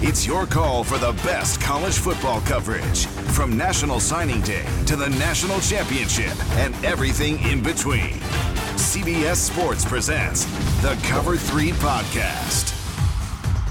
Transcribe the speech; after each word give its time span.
It's 0.00 0.24
your 0.24 0.46
call 0.46 0.84
for 0.84 0.96
the 0.96 1.10
best 1.24 1.60
college 1.60 1.98
football 1.98 2.40
coverage 2.42 3.06
from 3.06 3.56
National 3.56 3.98
Signing 3.98 4.40
Day 4.42 4.64
to 4.86 4.94
the 4.94 5.08
National 5.08 5.58
Championship 5.58 6.32
and 6.52 6.72
everything 6.84 7.42
in 7.42 7.60
between. 7.60 8.12
CBS 8.76 9.34
Sports 9.38 9.84
presents 9.84 10.44
the 10.82 10.96
Cover 11.02 11.36
3 11.36 11.72
podcast. 11.72 12.76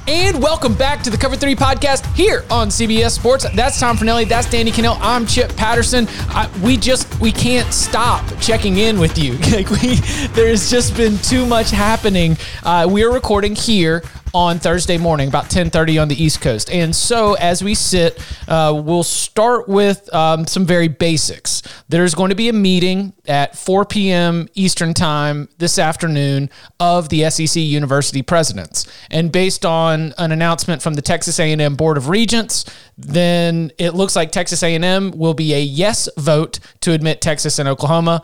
And 0.10 0.42
welcome 0.44 0.74
back 0.74 1.02
to 1.04 1.10
the 1.10 1.18
Cover 1.18 1.38
3 1.38 1.56
podcast 1.56 2.06
here 2.14 2.44
on 2.50 2.68
CBS 2.68 3.12
Sports. 3.12 3.46
That's 3.56 3.80
Tom 3.80 3.96
Fornelli. 3.96 4.28
That's 4.28 4.50
Danny 4.50 4.72
Kanell. 4.72 4.98
I'm 5.02 5.26
Chip 5.26 5.56
Patterson. 5.56 6.08
I, 6.30 6.50
we 6.62 6.76
just, 6.76 7.20
we 7.22 7.32
can't 7.32 7.74
stop 7.74 8.26
checking 8.42 8.80
in 8.80 9.00
with 9.00 9.18
you. 9.18 9.34
like 9.52 9.70
we, 9.70 9.96
there's 10.34 10.70
just 10.70 10.96
been 10.98 11.18
too 11.20 11.46
much 11.46 11.72
happening. 11.72 12.36
Uh, 12.64 12.86
we're 12.90 13.14
recording 13.14 13.56
here 13.56 14.04
on 14.34 14.60
Thursday 14.60 14.98
morning, 14.98 15.28
about 15.28 15.50
10:30 15.50 16.02
on 16.02 16.08
the 16.08 16.22
East 16.22 16.42
Coast. 16.42 16.70
And 16.72 16.96
so, 16.96 17.34
as 17.36 17.64
we 17.64 17.76
sit, 17.76 18.20
uh, 18.48 18.80
we'll 18.84 19.04
start 19.04 19.68
with 19.68 20.14
um, 20.14 20.46
some 20.48 20.66
very 20.66 20.88
basics. 20.88 21.62
There's 21.90 22.14
going 22.14 22.30
to 22.30 22.36
be 22.36 22.50
a 22.50 22.54
meeting 22.54 23.14
at 23.28 23.58
4 23.58 23.86
p.m. 23.86 24.48
Eastern 24.54 24.94
Time 24.94 25.50
this 25.58 25.80
afternoon 25.80 26.50
of 26.80 27.10
the 27.10 27.30
SEC 27.30 27.62
University 27.62 28.22
presidents, 28.22 28.86
and 29.12 29.32
based 29.32 29.66
on 29.66 30.14
an 30.18 30.32
announcement 30.32 30.82
from 30.82 30.94
the 30.96 31.02
Texas 31.02 31.40
A&M 31.40 31.76
Board 31.76 31.98
of 31.98 32.10
Regents, 32.10 32.66
then 32.98 33.72
it 33.78 33.92
looks 33.92 34.16
like 34.16 34.32
Texas 34.32 34.64
A&M 34.64 35.12
will 35.12 35.34
be 35.34 35.54
a 35.54 35.62
yes 35.62 36.10
vote 36.18 36.60
to 36.82 36.94
admit 36.94 37.22
Texas 37.22 37.60
and 37.60 37.68
Oklahoma. 37.70 38.22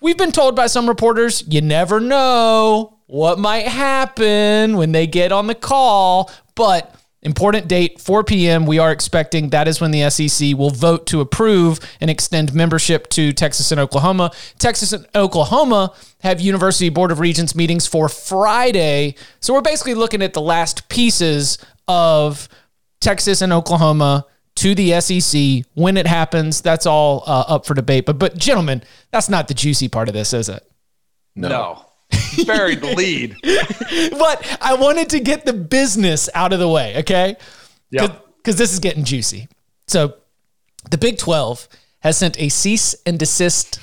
We've 0.00 0.18
been 0.18 0.32
told 0.32 0.56
by 0.56 0.66
some 0.66 0.88
reporters, 0.88 1.44
you 1.46 1.60
never 1.60 2.00
know 2.00 2.98
what 3.12 3.38
might 3.38 3.68
happen 3.68 4.78
when 4.78 4.92
they 4.92 5.06
get 5.06 5.32
on 5.32 5.46
the 5.46 5.54
call. 5.54 6.30
But 6.54 6.94
important 7.20 7.68
date, 7.68 8.00
4 8.00 8.24
p.m. 8.24 8.64
We 8.64 8.78
are 8.78 8.90
expecting 8.90 9.50
that 9.50 9.68
is 9.68 9.82
when 9.82 9.90
the 9.90 10.08
SEC 10.08 10.56
will 10.56 10.70
vote 10.70 11.06
to 11.08 11.20
approve 11.20 11.78
and 12.00 12.10
extend 12.10 12.54
membership 12.54 13.10
to 13.10 13.34
Texas 13.34 13.70
and 13.70 13.78
Oklahoma. 13.78 14.30
Texas 14.58 14.94
and 14.94 15.06
Oklahoma 15.14 15.92
have 16.22 16.40
University 16.40 16.88
Board 16.88 17.12
of 17.12 17.20
Regents 17.20 17.54
meetings 17.54 17.86
for 17.86 18.08
Friday. 18.08 19.14
So 19.40 19.52
we're 19.52 19.60
basically 19.60 19.94
looking 19.94 20.22
at 20.22 20.32
the 20.32 20.40
last 20.40 20.88
pieces 20.88 21.58
of 21.86 22.48
Texas 23.02 23.42
and 23.42 23.52
Oklahoma 23.52 24.24
to 24.54 24.74
the 24.74 24.98
SEC 25.02 25.70
when 25.74 25.98
it 25.98 26.06
happens. 26.06 26.62
That's 26.62 26.86
all 26.86 27.24
uh, 27.26 27.44
up 27.46 27.66
for 27.66 27.74
debate. 27.74 28.06
But 28.06 28.18
but 28.18 28.38
gentlemen, 28.38 28.82
that's 29.10 29.28
not 29.28 29.48
the 29.48 29.54
juicy 29.54 29.88
part 29.88 30.08
of 30.08 30.14
this, 30.14 30.32
is 30.32 30.48
it? 30.48 30.66
No. 31.36 31.48
no 31.48 31.86
buried 32.46 32.80
the 32.80 32.94
lead. 32.94 33.36
but 34.18 34.58
I 34.60 34.74
wanted 34.74 35.10
to 35.10 35.20
get 35.20 35.44
the 35.44 35.52
business 35.52 36.28
out 36.34 36.52
of 36.52 36.58
the 36.58 36.68
way, 36.68 36.98
okay? 36.98 37.36
Yeah. 37.90 38.16
Because 38.36 38.56
this 38.56 38.72
is 38.72 38.78
getting 38.78 39.04
juicy. 39.04 39.48
So 39.86 40.14
the 40.90 40.98
Big 40.98 41.18
12 41.18 41.68
has 42.00 42.16
sent 42.16 42.40
a 42.40 42.48
cease 42.48 42.94
and 43.06 43.18
desist 43.18 43.78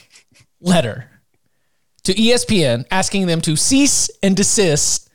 letter 0.62 1.10
to 2.04 2.14
ESPN 2.14 2.86
asking 2.92 3.28
them 3.28 3.42
to 3.42 3.56
cease 3.56 4.10
and 4.22 4.36
desist 4.36 5.10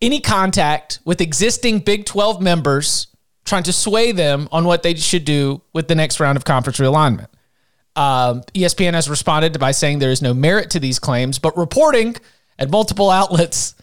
any 0.00 0.20
contact 0.20 0.98
with 1.04 1.20
existing 1.20 1.80
Big 1.80 2.06
12 2.06 2.40
members 2.40 3.08
trying 3.44 3.62
to 3.64 3.72
sway 3.72 4.12
them 4.12 4.48
on 4.52 4.64
what 4.64 4.82
they 4.82 4.94
should 4.94 5.24
do 5.24 5.60
with 5.72 5.88
the 5.88 5.94
next 5.94 6.20
round 6.20 6.36
of 6.36 6.44
conference 6.44 6.78
realignment. 6.78 7.28
Um, 8.00 8.44
ESPN 8.54 8.94
has 8.94 9.10
responded 9.10 9.60
by 9.60 9.72
saying 9.72 9.98
there 9.98 10.10
is 10.10 10.22
no 10.22 10.32
merit 10.32 10.70
to 10.70 10.80
these 10.80 10.98
claims, 10.98 11.38
but 11.38 11.54
reporting 11.58 12.16
at 12.58 12.70
multiple 12.70 13.10
outlets 13.10 13.74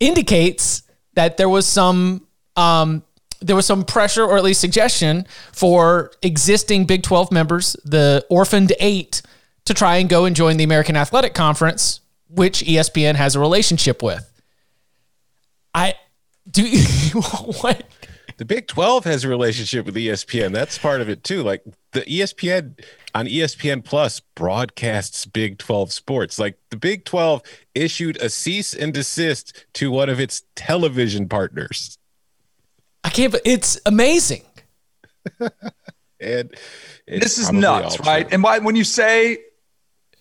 indicates 0.00 0.82
that 1.12 1.36
there 1.36 1.50
was 1.50 1.66
some 1.66 2.26
um, 2.56 3.02
there 3.42 3.54
was 3.54 3.66
some 3.66 3.84
pressure 3.84 4.24
or 4.24 4.38
at 4.38 4.44
least 4.44 4.62
suggestion 4.62 5.26
for 5.52 6.10
existing 6.22 6.86
Big 6.86 7.02
12 7.02 7.32
members, 7.32 7.76
the 7.84 8.24
orphaned 8.30 8.72
eight, 8.80 9.20
to 9.66 9.74
try 9.74 9.96
and 9.96 10.08
go 10.08 10.24
and 10.24 10.34
join 10.34 10.56
the 10.56 10.64
American 10.64 10.96
Athletic 10.96 11.34
Conference, 11.34 12.00
which 12.30 12.62
ESPN 12.62 13.14
has 13.16 13.36
a 13.36 13.40
relationship 13.40 14.02
with. 14.02 14.26
I 15.74 15.96
do 16.50 16.62
what 17.60 17.82
the 18.36 18.44
Big 18.44 18.66
12 18.66 19.04
has 19.04 19.24
a 19.24 19.28
relationship 19.28 19.86
with 19.86 19.94
ESPN. 19.94 20.52
That's 20.52 20.78
part 20.78 21.00
of 21.00 21.08
it 21.08 21.24
too. 21.24 21.42
Like 21.42 21.62
the 21.92 22.02
ESPN 22.02 22.78
on 23.14 23.26
ESPN 23.26 23.84
Plus 23.84 24.20
broadcasts 24.20 25.26
Big 25.26 25.58
12 25.58 25.92
sports. 25.92 26.38
Like 26.38 26.58
the 26.70 26.76
Big 26.76 27.04
12 27.04 27.42
issued 27.74 28.16
a 28.16 28.28
cease 28.28 28.74
and 28.74 28.92
desist 28.92 29.66
to 29.74 29.90
one 29.90 30.08
of 30.08 30.20
its 30.20 30.42
television 30.56 31.28
partners. 31.28 31.98
I 33.04 33.10
can't, 33.10 33.32
but 33.32 33.42
it's 33.44 33.80
amazing. 33.86 34.42
and 36.20 36.54
this 37.06 37.38
is 37.38 37.52
nuts, 37.52 38.00
right? 38.00 38.26
And 38.32 38.42
why, 38.42 38.58
when 38.58 38.76
you 38.76 38.84
say, 38.84 39.38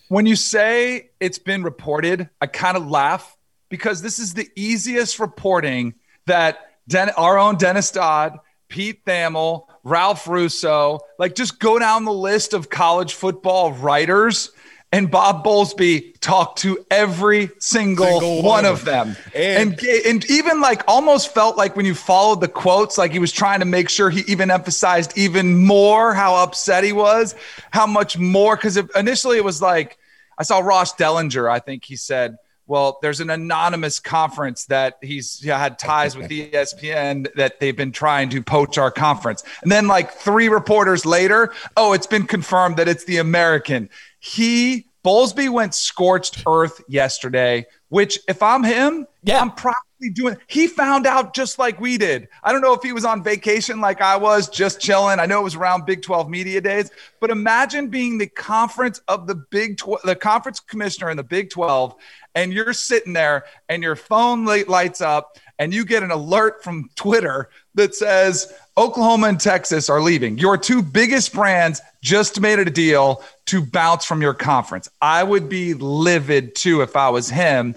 when 0.09 0.25
you 0.25 0.35
say 0.35 1.09
it's 1.19 1.39
been 1.39 1.63
reported, 1.63 2.29
I 2.41 2.47
kind 2.47 2.77
of 2.77 2.87
laugh 2.87 3.37
because 3.69 4.01
this 4.01 4.19
is 4.19 4.33
the 4.33 4.49
easiest 4.55 5.19
reporting 5.19 5.95
that 6.25 6.72
Den- 6.87 7.11
our 7.11 7.37
own 7.37 7.57
Dennis 7.57 7.91
Dodd, 7.91 8.39
Pete 8.67 9.05
Thamel, 9.05 9.67
Ralph 9.83 10.27
Russo, 10.27 10.99
like 11.19 11.35
just 11.35 11.59
go 11.59 11.77
down 11.77 12.05
the 12.05 12.13
list 12.13 12.53
of 12.53 12.69
college 12.69 13.13
football 13.13 13.73
writers. 13.73 14.51
And 14.91 15.09
Bob 15.09 15.43
Bowlesby 15.43 16.19
talked 16.19 16.59
to 16.59 16.85
every 16.91 17.49
single, 17.57 18.05
single 18.05 18.35
one, 18.37 18.45
one, 18.45 18.65
of 18.65 18.85
them. 18.85 19.15
And, 19.33 19.71
and, 19.71 20.05
and 20.05 20.29
even 20.29 20.61
like 20.61 20.83
almost 20.87 21.33
felt 21.33 21.57
like 21.57 21.75
when 21.75 21.87
you 21.87 21.95
followed 21.95 22.41
the 22.41 22.47
quotes, 22.47 22.95
like 22.97 23.11
he 23.11 23.17
was 23.17 23.31
trying 23.31 23.59
to 23.59 23.65
make 23.65 23.89
sure 23.89 24.11
he 24.11 24.21
even 24.27 24.51
emphasized 24.51 25.17
even 25.17 25.65
more 25.65 26.13
how 26.13 26.35
upset 26.35 26.83
he 26.83 26.93
was, 26.93 27.33
how 27.71 27.87
much 27.87 28.19
more. 28.19 28.55
Because 28.55 28.77
initially 28.95 29.37
it 29.37 29.43
was 29.43 29.63
like, 29.63 29.97
I 30.37 30.43
saw 30.43 30.59
Ross 30.59 30.93
Dellenger, 30.95 31.49
I 31.49 31.57
think 31.57 31.83
he 31.85 31.95
said, 31.95 32.37
well, 32.65 32.99
there's 33.01 33.19
an 33.19 33.29
anonymous 33.29 33.99
conference 33.99 34.65
that 34.65 34.97
he's 35.01 35.43
had 35.43 35.77
ties 35.77 36.15
with 36.15 36.29
ESPN 36.29 37.33
that 37.35 37.59
they've 37.59 37.75
been 37.75 37.91
trying 37.91 38.29
to 38.29 38.41
poach 38.41 38.77
our 38.77 38.91
conference. 38.91 39.43
And 39.63 39.71
then, 39.71 39.87
like 39.87 40.11
three 40.11 40.47
reporters 40.47 41.05
later, 41.05 41.53
oh, 41.75 41.93
it's 41.93 42.07
been 42.07 42.25
confirmed 42.25 42.77
that 42.77 42.87
it's 42.87 43.03
the 43.03 43.17
American. 43.17 43.89
He, 44.19 44.87
Bowlesby 45.03 45.49
went 45.49 45.75
scorched 45.75 46.43
earth 46.47 46.81
yesterday, 46.87 47.65
which 47.89 48.19
if 48.29 48.41
I'm 48.41 48.63
him, 48.63 49.07
yeah. 49.23 49.41
I'm 49.41 49.51
probably 49.51 50.09
doing. 50.13 50.37
He 50.47 50.67
found 50.67 51.05
out 51.05 51.35
just 51.35 51.59
like 51.59 51.81
we 51.81 51.97
did. 51.97 52.29
I 52.43 52.53
don't 52.53 52.61
know 52.61 52.73
if 52.73 52.81
he 52.81 52.93
was 52.93 53.03
on 53.03 53.23
vacation 53.23 53.81
like 53.81 54.01
I 54.01 54.15
was, 54.15 54.47
just 54.47 54.79
chilling. 54.79 55.19
I 55.19 55.25
know 55.25 55.41
it 55.41 55.43
was 55.43 55.55
around 55.55 55.85
Big 55.85 56.01
12 56.01 56.29
media 56.29 56.61
days, 56.61 56.91
but 57.19 57.29
imagine 57.29 57.89
being 57.89 58.17
the 58.17 58.27
conference 58.27 59.01
of 59.09 59.27
the 59.27 59.35
Big 59.35 59.77
12, 59.77 60.01
the 60.05 60.15
conference 60.15 60.61
commissioner 60.61 61.09
in 61.09 61.17
the 61.17 61.23
Big 61.23 61.49
12 61.49 61.95
and 62.35 62.53
you're 62.53 62.73
sitting 62.73 63.13
there 63.13 63.45
and 63.69 63.83
your 63.83 63.95
phone 63.95 64.45
lights 64.45 65.01
up 65.01 65.37
and 65.59 65.73
you 65.73 65.85
get 65.85 66.03
an 66.03 66.11
alert 66.11 66.63
from 66.63 66.89
Twitter 66.95 67.49
that 67.75 67.95
says 67.95 68.51
Oklahoma 68.77 69.27
and 69.27 69.39
Texas 69.39 69.89
are 69.89 70.01
leaving. 70.01 70.37
Your 70.37 70.57
two 70.57 70.81
biggest 70.81 71.33
brands 71.33 71.81
just 72.01 72.39
made 72.41 72.59
a 72.59 72.65
deal 72.65 73.23
to 73.45 73.65
bounce 73.65 74.05
from 74.05 74.21
your 74.21 74.33
conference. 74.33 74.89
I 75.01 75.23
would 75.23 75.49
be 75.49 75.73
livid 75.73 76.55
too 76.55 76.81
if 76.81 76.95
I 76.95 77.09
was 77.09 77.29
him. 77.29 77.75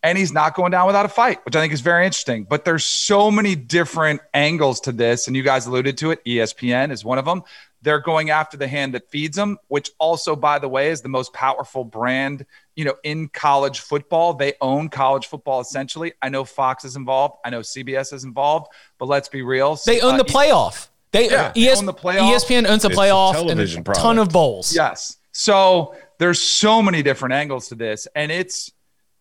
And 0.00 0.16
he's 0.16 0.32
not 0.32 0.54
going 0.54 0.70
down 0.70 0.86
without 0.86 1.06
a 1.06 1.08
fight, 1.08 1.44
which 1.44 1.56
I 1.56 1.60
think 1.60 1.72
is 1.72 1.80
very 1.80 2.06
interesting. 2.06 2.44
But 2.44 2.64
there's 2.64 2.84
so 2.84 3.32
many 3.32 3.56
different 3.56 4.20
angles 4.32 4.80
to 4.82 4.92
this. 4.92 5.26
And 5.26 5.34
you 5.34 5.42
guys 5.42 5.66
alluded 5.66 5.98
to 5.98 6.12
it. 6.12 6.24
ESPN 6.24 6.92
is 6.92 7.04
one 7.04 7.18
of 7.18 7.24
them. 7.24 7.42
They're 7.82 8.00
going 8.00 8.30
after 8.30 8.56
the 8.56 8.68
hand 8.68 8.94
that 8.94 9.10
feeds 9.10 9.36
them, 9.36 9.58
which 9.66 9.90
also, 9.98 10.36
by 10.36 10.60
the 10.60 10.68
way, 10.68 10.90
is 10.90 11.02
the 11.02 11.08
most 11.08 11.32
powerful 11.32 11.84
brand, 11.84 12.46
you 12.78 12.84
know, 12.84 12.94
in 13.02 13.26
college 13.30 13.80
football. 13.80 14.34
They 14.34 14.54
own 14.60 14.88
college 14.88 15.26
football 15.26 15.60
essentially. 15.60 16.12
I 16.22 16.28
know 16.28 16.44
Fox 16.44 16.84
is 16.84 16.94
involved. 16.94 17.38
I 17.44 17.50
know 17.50 17.58
CBS 17.58 18.12
is 18.12 18.22
involved, 18.22 18.68
but 18.98 19.06
let's 19.06 19.28
be 19.28 19.42
real. 19.42 19.76
They 19.84 20.00
own 20.00 20.14
uh, 20.14 20.18
the 20.18 20.24
playoff. 20.24 20.86
They, 21.10 21.28
yeah, 21.28 21.48
ES, 21.48 21.54
they 21.54 21.70
own 21.72 21.86
the 21.86 21.92
playoff. 21.92 22.32
ESPN 22.32 22.68
owns 22.68 22.84
the 22.84 22.90
playoff 22.90 23.34
and 23.50 23.58
a 23.58 23.82
product. 23.82 23.98
ton 23.98 24.18
of 24.18 24.28
bowls. 24.28 24.72
Yes. 24.72 25.16
So 25.32 25.96
there's 26.20 26.40
so 26.40 26.80
many 26.80 27.02
different 27.02 27.32
angles 27.32 27.68
to 27.70 27.74
this, 27.74 28.06
and 28.14 28.30
it's 28.30 28.70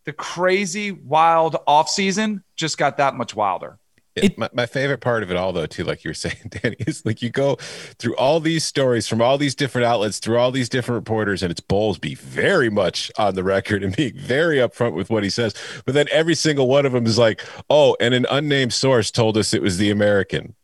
the 0.06 0.14
crazy 0.14 0.92
wild 0.92 1.56
offseason 1.68 2.44
just 2.56 2.78
got 2.78 2.98
that 2.98 3.16
much 3.16 3.36
wilder. 3.36 3.80
It, 4.24 4.38
my, 4.38 4.50
my 4.54 4.66
favorite 4.66 5.00
part 5.00 5.24
of 5.24 5.32
it 5.32 5.38
all, 5.38 5.54
though, 5.54 5.66
too, 5.66 5.84
like 5.84 6.04
you 6.04 6.10
were 6.10 6.14
saying, 6.26 6.36
Danny, 6.50 6.76
is 6.80 7.06
like 7.06 7.22
you 7.22 7.30
go 7.30 7.56
through 8.00 8.16
all 8.16 8.40
these 8.40 8.64
stories 8.64 9.08
from 9.08 9.22
all 9.22 9.38
these 9.38 9.56
different 9.56 9.86
outlets, 9.86 10.20
through 10.20 10.38
all 10.38 10.52
these 10.52 10.70
different 10.70 10.98
reporters, 10.98 11.44
and 11.44 11.52
it's 11.52 11.62
Bowlesby 11.62 12.18
very 12.18 12.70
much 12.70 13.12
on 13.18 13.36
the 13.36 13.44
record 13.44 13.84
and 13.84 13.96
being 13.96 14.18
very 14.18 14.58
upfront 14.58 14.94
with 14.94 15.10
what 15.10 15.24
he 15.24 15.30
says. 15.30 15.54
But 15.86 15.94
then 15.94 16.08
every 16.12 16.36
single 16.36 16.68
one 16.68 16.86
of 16.86 16.92
them 16.92 17.06
is 17.06 17.18
like, 17.18 17.44
oh, 17.70 17.96
and 18.00 18.14
an 18.14 18.26
unnamed 18.30 18.74
source 18.74 19.12
told 19.12 19.38
us 19.38 19.54
it 19.54 19.62
was 19.62 19.78
the 19.78 19.92
American. 19.92 20.56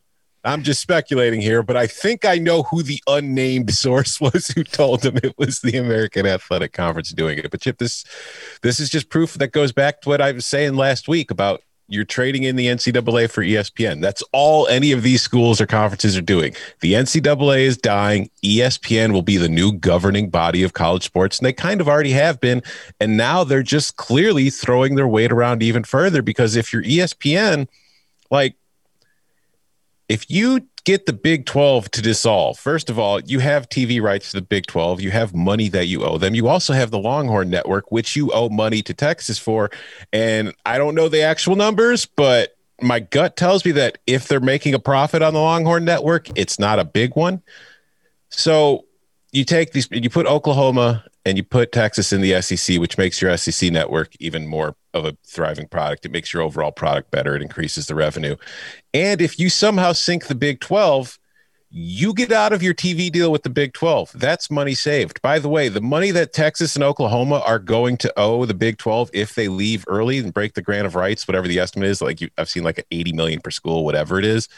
I'm 0.44 0.62
just 0.62 0.82
speculating 0.82 1.40
here, 1.40 1.62
but 1.62 1.76
I 1.76 1.86
think 1.86 2.26
I 2.26 2.36
know 2.36 2.64
who 2.64 2.82
the 2.82 3.00
unnamed 3.06 3.72
source 3.74 4.20
was 4.20 4.48
who 4.48 4.62
told 4.62 5.04
him 5.04 5.16
it 5.16 5.36
was 5.38 5.60
the 5.60 5.78
American 5.78 6.26
Athletic 6.26 6.72
Conference 6.72 7.10
doing 7.10 7.38
it. 7.38 7.50
But 7.50 7.62
Chip, 7.62 7.78
this 7.78 8.04
this 8.62 8.78
is 8.78 8.90
just 8.90 9.08
proof 9.08 9.34
that 9.34 9.52
goes 9.52 9.72
back 9.72 10.02
to 10.02 10.08
what 10.08 10.20
I 10.20 10.32
was 10.32 10.44
saying 10.46 10.74
last 10.74 11.08
week 11.08 11.30
about 11.30 11.62
you're 11.86 12.04
trading 12.04 12.44
in 12.44 12.56
the 12.56 12.66
NCAA 12.66 13.30
for 13.30 13.42
ESPN. 13.42 14.00
That's 14.00 14.22
all 14.32 14.66
any 14.68 14.92
of 14.92 15.02
these 15.02 15.22
schools 15.22 15.60
or 15.60 15.66
conferences 15.66 16.16
are 16.16 16.22
doing. 16.22 16.54
The 16.80 16.94
NCAA 16.94 17.60
is 17.60 17.76
dying. 17.76 18.30
ESPN 18.42 19.12
will 19.12 19.22
be 19.22 19.36
the 19.36 19.48
new 19.48 19.72
governing 19.72 20.30
body 20.30 20.62
of 20.62 20.72
college 20.72 21.04
sports, 21.04 21.38
and 21.38 21.46
they 21.46 21.52
kind 21.52 21.80
of 21.80 21.88
already 21.88 22.12
have 22.12 22.40
been. 22.40 22.62
And 23.00 23.16
now 23.16 23.44
they're 23.44 23.62
just 23.62 23.96
clearly 23.96 24.50
throwing 24.50 24.94
their 24.94 25.08
weight 25.08 25.32
around 25.32 25.62
even 25.62 25.84
further 25.84 26.22
because 26.22 26.56
if 26.56 26.72
you're 26.72 26.82
ESPN, 26.82 27.68
like, 28.30 28.56
if 30.08 30.30
you 30.30 30.60
get 30.84 31.06
the 31.06 31.12
Big 31.12 31.46
12 31.46 31.90
to 31.92 32.02
dissolve. 32.02 32.58
First 32.58 32.90
of 32.90 32.98
all, 32.98 33.20
you 33.20 33.38
have 33.38 33.68
TV 33.68 34.02
rights 34.02 34.30
to 34.30 34.36
the 34.36 34.42
Big 34.42 34.66
12. 34.66 35.00
You 35.00 35.10
have 35.10 35.34
money 35.34 35.68
that 35.70 35.86
you 35.86 36.04
owe 36.04 36.18
them. 36.18 36.34
You 36.34 36.48
also 36.48 36.74
have 36.74 36.90
the 36.90 36.98
Longhorn 36.98 37.48
Network, 37.48 37.90
which 37.90 38.14
you 38.14 38.30
owe 38.32 38.50
money 38.50 38.82
to 38.82 38.92
Texas 38.92 39.38
for. 39.38 39.70
And 40.12 40.54
I 40.66 40.76
don't 40.76 40.94
know 40.94 41.08
the 41.08 41.22
actual 41.22 41.56
numbers, 41.56 42.04
but 42.04 42.56
my 42.82 43.00
gut 43.00 43.36
tells 43.36 43.64
me 43.64 43.72
that 43.72 43.98
if 44.06 44.28
they're 44.28 44.40
making 44.40 44.74
a 44.74 44.78
profit 44.78 45.22
on 45.22 45.32
the 45.32 45.40
Longhorn 45.40 45.84
Network, 45.84 46.28
it's 46.38 46.58
not 46.58 46.78
a 46.78 46.84
big 46.84 47.16
one. 47.16 47.42
So 48.28 48.84
you 49.32 49.44
take 49.44 49.72
these, 49.72 49.88
you 49.90 50.10
put 50.10 50.26
Oklahoma 50.26 51.04
and 51.24 51.38
you 51.38 51.44
put 51.44 51.72
Texas 51.72 52.12
in 52.12 52.20
the 52.20 52.40
SEC, 52.42 52.78
which 52.78 52.98
makes 52.98 53.22
your 53.22 53.36
SEC 53.36 53.70
network 53.72 54.14
even 54.20 54.46
more 54.46 54.76
of 54.92 55.04
a 55.04 55.16
thriving 55.26 55.66
product. 55.66 56.04
It 56.04 56.12
makes 56.12 56.32
your 56.32 56.42
overall 56.42 56.72
product 56.72 57.10
better. 57.10 57.34
It 57.34 57.42
increases 57.42 57.86
the 57.86 57.94
revenue. 57.94 58.36
And 58.92 59.20
if 59.20 59.38
you 59.38 59.48
somehow 59.48 59.92
sink 59.92 60.26
the 60.26 60.34
Big 60.34 60.60
12, 60.60 61.18
you 61.70 62.14
get 62.14 62.30
out 62.30 62.52
of 62.52 62.62
your 62.62 62.74
TV 62.74 63.10
deal 63.10 63.32
with 63.32 63.42
the 63.42 63.50
Big 63.50 63.72
12. 63.72 64.12
That's 64.14 64.50
money 64.50 64.74
saved. 64.74 65.20
By 65.22 65.38
the 65.38 65.48
way, 65.48 65.68
the 65.68 65.80
money 65.80 66.10
that 66.12 66.32
Texas 66.32 66.76
and 66.76 66.84
Oklahoma 66.84 67.42
are 67.44 67.58
going 67.58 67.96
to 67.98 68.12
owe 68.16 68.44
the 68.44 68.54
Big 68.54 68.78
12 68.78 69.10
if 69.12 69.34
they 69.34 69.48
leave 69.48 69.84
early 69.88 70.18
and 70.18 70.32
break 70.32 70.54
the 70.54 70.62
grant 70.62 70.86
of 70.86 70.94
rights, 70.94 71.26
whatever 71.26 71.48
the 71.48 71.58
estimate 71.58 71.88
is, 71.88 72.00
like 72.00 72.20
you, 72.20 72.28
I've 72.38 72.50
seen 72.50 72.62
like 72.62 72.86
80 72.90 73.14
million 73.14 73.40
per 73.40 73.50
school, 73.50 73.84
whatever 73.84 74.18
it 74.18 74.24
is 74.24 74.48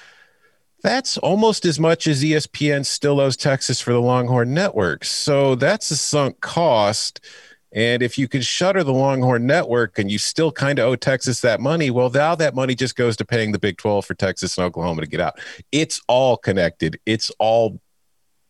that's 0.87 1.19
almost 1.19 1.65
as 1.65 1.81
much 1.81 2.07
as 2.07 2.23
ESPN 2.23 2.87
still 2.87 3.21
owes 3.21 3.37
Texas 3.37 3.81
for 3.81 3.93
the 3.93 4.01
Longhorn 4.01 4.55
Network. 4.55 5.05
So 5.05 5.57
that's 5.57 5.91
a 5.91 5.97
sunk 5.97 6.41
cost. 6.41 7.21
And 7.73 8.03
if 8.03 8.17
you 8.17 8.29
could 8.29 8.45
shutter 8.45 8.85
the 8.85 8.93
Longhorn 8.93 9.47
Network 9.47 9.99
and 9.99 10.11
you 10.11 10.19
still 10.19 10.53
kind 10.53 10.79
of 10.79 10.87
owe 10.87 10.95
Texas 10.95 11.41
that 11.41 11.61
money, 11.61 11.91
well, 11.91 12.09
now 12.09 12.37
that 12.37 12.55
money 12.55 12.77
just 12.77 12.95
goes 12.95 13.17
to 13.17 13.25
paying 13.25 13.51
the 13.51 13.59
Big 13.59 13.79
12 13.79 14.07
for 14.07 14.15
Texas 14.15 14.57
and 14.57 14.65
Oklahoma 14.65 15.01
to 15.01 15.09
get 15.09 15.21
out. 15.21 15.41
It's 15.73 16.01
all 16.07 16.37
connected. 16.37 17.01
It's 17.05 17.31
all, 17.41 17.81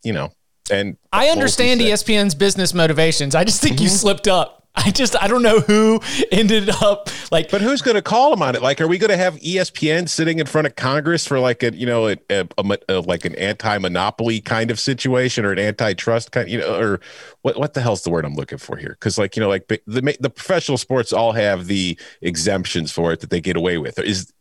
you 0.05 0.13
know, 0.13 0.31
and 0.71 0.99
I 1.13 1.29
understand 1.29 1.81
ESPN's 1.81 2.35
business 2.35 2.75
motivations. 2.75 3.35
I 3.35 3.45
just 3.45 3.63
think 3.63 3.77
mm-hmm. 3.77 3.85
you 3.85 3.89
slipped 3.89 4.29
up. 4.29 4.66
I 4.87 4.91
just 4.91 5.21
I 5.21 5.27
don't 5.27 5.43
know 5.43 5.61
who 5.61 6.01
ended 6.31 6.69
up 6.69 7.09
like. 7.33 7.51
But 7.51 7.63
who's 7.63 7.81
going 7.81 7.95
to 7.95 8.03
call 8.03 8.31
them 8.31 8.43
on 8.43 8.55
it? 8.55 8.63
Like, 8.63 8.81
are 8.81 8.87
we 8.87 8.99
going 8.99 9.11
to 9.11 9.17
have 9.17 9.37
ESPN 9.37 10.09
sitting 10.09 10.39
in 10.39 10.47
front 10.47 10.67
of 10.67 10.77
Congress 10.77 11.27
for 11.27 11.41
like 11.41 11.63
a 11.63 11.75
you 11.75 11.87
know 11.87 12.09
a, 12.09 12.17
a, 12.29 12.47
a, 12.59 12.79
a 12.89 13.01
like 13.01 13.25
an 13.25 13.35
anti-monopoly 13.37 14.41
kind 14.43 14.71
of 14.71 14.79
situation 14.79 15.45
or 15.45 15.53
an 15.53 15.59
antitrust 15.59 16.31
kind 16.33 16.51
you 16.51 16.59
know 16.59 16.79
or 16.79 17.01
what 17.43 17.59
what 17.59 17.75
the 17.75 17.81
hell's 17.81 18.03
the 18.03 18.11
word 18.11 18.25
I'm 18.25 18.35
looking 18.35 18.59
for 18.59 18.77
here? 18.77 18.91
Because 18.91 19.17
like 19.17 19.35
you 19.35 19.41
know 19.41 19.49
like 19.49 19.69
the 19.69 19.81
the 19.87 20.31
professional 20.31 20.77
sports 20.77 21.13
all 21.13 21.33
have 21.33 21.67
the 21.67 21.99
exemptions 22.21 22.93
for 22.93 23.13
it 23.13 23.21
that 23.21 23.31
they 23.31 23.41
get 23.41 23.57
away 23.57 23.79
with. 23.79 23.99
Is 23.99 24.33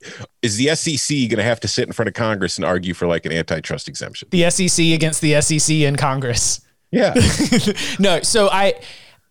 is 0.42 0.58
the 0.58 0.76
SEC 0.76 1.16
going 1.30 1.38
to 1.38 1.44
have 1.44 1.62
to 1.62 1.68
sit 1.68 1.88
in 1.88 1.94
front 1.94 2.08
of 2.08 2.14
Congress 2.14 2.58
and 2.58 2.66
argue 2.66 2.94
for 2.94 3.08
like 3.08 3.26
an 3.26 3.31
antitrust 3.31 3.88
exemption? 3.88 4.28
The 4.31 4.50
SEC 4.50 4.86
against 4.88 5.22
the 5.22 5.40
SEC 5.42 5.76
in 5.78 5.96
Congress. 5.96 6.60
Yeah. 6.92 7.14
no. 8.00 8.22
So 8.22 8.50
I 8.50 8.76